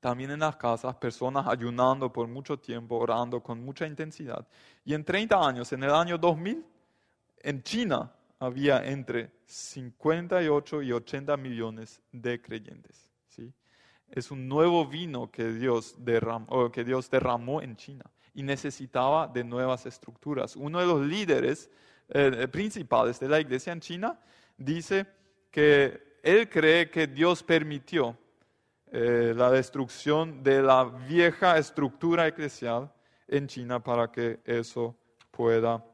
también 0.00 0.32
en 0.32 0.40
las 0.40 0.56
casas, 0.56 0.96
personas 0.96 1.46
ayunando 1.46 2.12
por 2.12 2.26
mucho 2.26 2.58
tiempo, 2.58 2.96
orando 2.96 3.40
con 3.40 3.64
mucha 3.64 3.86
intensidad. 3.86 4.44
Y 4.84 4.94
en 4.94 5.04
30 5.04 5.46
años, 5.46 5.72
en 5.72 5.84
el 5.84 5.90
año 5.92 6.18
2000, 6.18 6.66
en 7.38 7.62
China 7.62 8.12
había 8.40 8.84
entre 8.84 9.30
58 9.46 10.82
y 10.82 10.90
80 10.90 11.36
millones 11.36 12.02
de 12.10 12.42
creyentes. 12.42 13.12
¿sí? 13.28 13.52
Es 14.10 14.32
un 14.32 14.48
nuevo 14.48 14.88
vino 14.88 15.30
que 15.30 15.52
Dios, 15.52 15.94
derramó, 15.98 16.72
que 16.72 16.82
Dios 16.82 17.08
derramó 17.08 17.62
en 17.62 17.76
China 17.76 18.04
y 18.34 18.42
necesitaba 18.42 19.26
de 19.26 19.44
nuevas 19.44 19.86
estructuras. 19.86 20.56
Uno 20.56 20.80
de 20.80 20.86
los 20.86 21.06
líderes 21.06 21.70
eh, 22.08 22.48
principales 22.48 23.20
de 23.20 23.28
la 23.28 23.40
iglesia 23.40 23.72
en 23.72 23.80
China 23.80 24.18
dice 24.56 25.06
que 25.50 26.18
él 26.22 26.48
cree 26.48 26.90
que 26.90 27.06
Dios 27.06 27.42
permitió 27.42 28.16
eh, 28.90 29.32
la 29.36 29.50
destrucción 29.50 30.42
de 30.42 30.62
la 30.62 30.84
vieja 30.84 31.58
estructura 31.58 32.26
eclesial 32.26 32.92
en 33.28 33.46
China 33.46 33.82
para 33.82 34.10
que 34.10 34.40
eso 34.44 34.96
pueda 35.30 35.84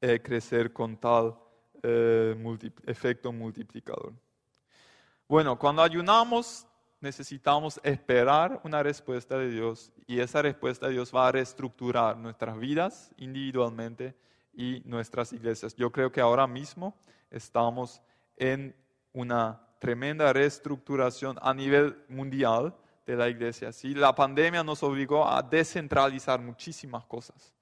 eh, 0.00 0.20
crecer 0.22 0.72
con 0.72 0.96
tal 0.96 1.34
efecto 2.84 3.32
multiplicador. 3.32 4.12
Bueno, 5.26 5.58
cuando 5.58 5.82
ayunamos 5.82 6.66
necesitamos 7.00 7.80
esperar 7.82 8.60
una 8.64 8.82
respuesta 8.82 9.38
de 9.38 9.50
Dios 9.50 9.92
y 10.06 10.20
esa 10.20 10.42
respuesta 10.42 10.86
de 10.86 10.94
Dios 10.94 11.14
va 11.14 11.28
a 11.28 11.32
reestructurar 11.32 12.16
nuestras 12.16 12.58
vidas 12.58 13.10
individualmente 13.16 14.14
y 14.52 14.82
nuestras 14.84 15.32
iglesias. 15.32 15.74
Yo 15.74 15.90
creo 15.90 16.12
que 16.12 16.20
ahora 16.20 16.46
mismo 16.46 16.94
estamos 17.30 18.02
en 18.36 18.74
una 19.12 19.60
tremenda 19.78 20.32
reestructuración 20.32 21.38
a 21.40 21.54
nivel 21.54 22.04
mundial 22.08 22.74
de 23.06 23.16
la 23.16 23.28
iglesia. 23.28 23.72
¿sí? 23.72 23.94
La 23.94 24.14
pandemia 24.14 24.62
nos 24.62 24.82
obligó 24.82 25.26
a 25.26 25.42
descentralizar 25.42 26.40
muchísimas 26.40 27.04
cosas 27.06 27.54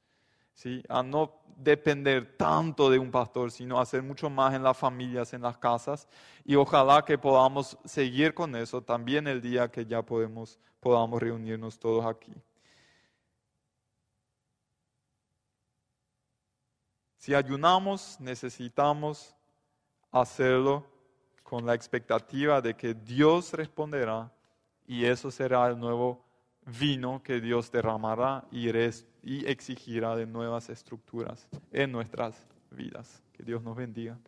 a 0.89 1.03
no 1.03 1.33
depender 1.57 2.37
tanto 2.37 2.89
de 2.89 2.99
un 2.99 3.11
pastor, 3.11 3.51
sino 3.51 3.81
hacer 3.81 4.03
mucho 4.03 4.31
más 4.31 4.55
en 4.55 4.63
las 4.63 4.77
familias, 4.77 5.33
en 5.33 5.43
las 5.43 5.59
casas. 5.59 6.09
Y 6.45 6.55
ojalá 6.55 7.05
que 7.05 7.19
podamos 7.19 7.77
seguir 7.85 8.35
con 8.35 8.55
eso 8.57 8.83
también 8.83 9.27
el 9.27 9.41
día 9.41 9.71
que 9.71 9.85
ya 9.85 10.03
podemos, 10.03 10.59
podamos 10.81 11.21
reunirnos 11.21 11.79
todos 11.79 12.05
aquí. 12.07 12.33
Si 17.17 17.35
ayunamos, 17.35 18.17
necesitamos 18.21 19.35
hacerlo 20.11 20.87
con 21.43 21.67
la 21.67 21.75
expectativa 21.75 22.61
de 22.61 22.75
que 22.75 22.95
Dios 22.95 23.53
responderá 23.53 24.33
y 24.87 25.05
eso 25.05 25.31
será 25.31 25.67
el 25.69 25.79
nuevo 25.79 26.28
vino 26.69 27.23
que 27.23 27.41
Dios 27.41 27.71
derramará 27.71 28.45
y, 28.51 28.69
exigirá 29.47 30.17
de 30.17 30.27
nuevas 30.27 30.69
estructuras 30.69 31.49
en 31.73 31.93
nuestras 31.93 32.47
vidas. 32.71 33.23
Que 33.33 33.43
Dios 33.43 33.63
nos 33.63 33.77
bendiga. 33.77 34.19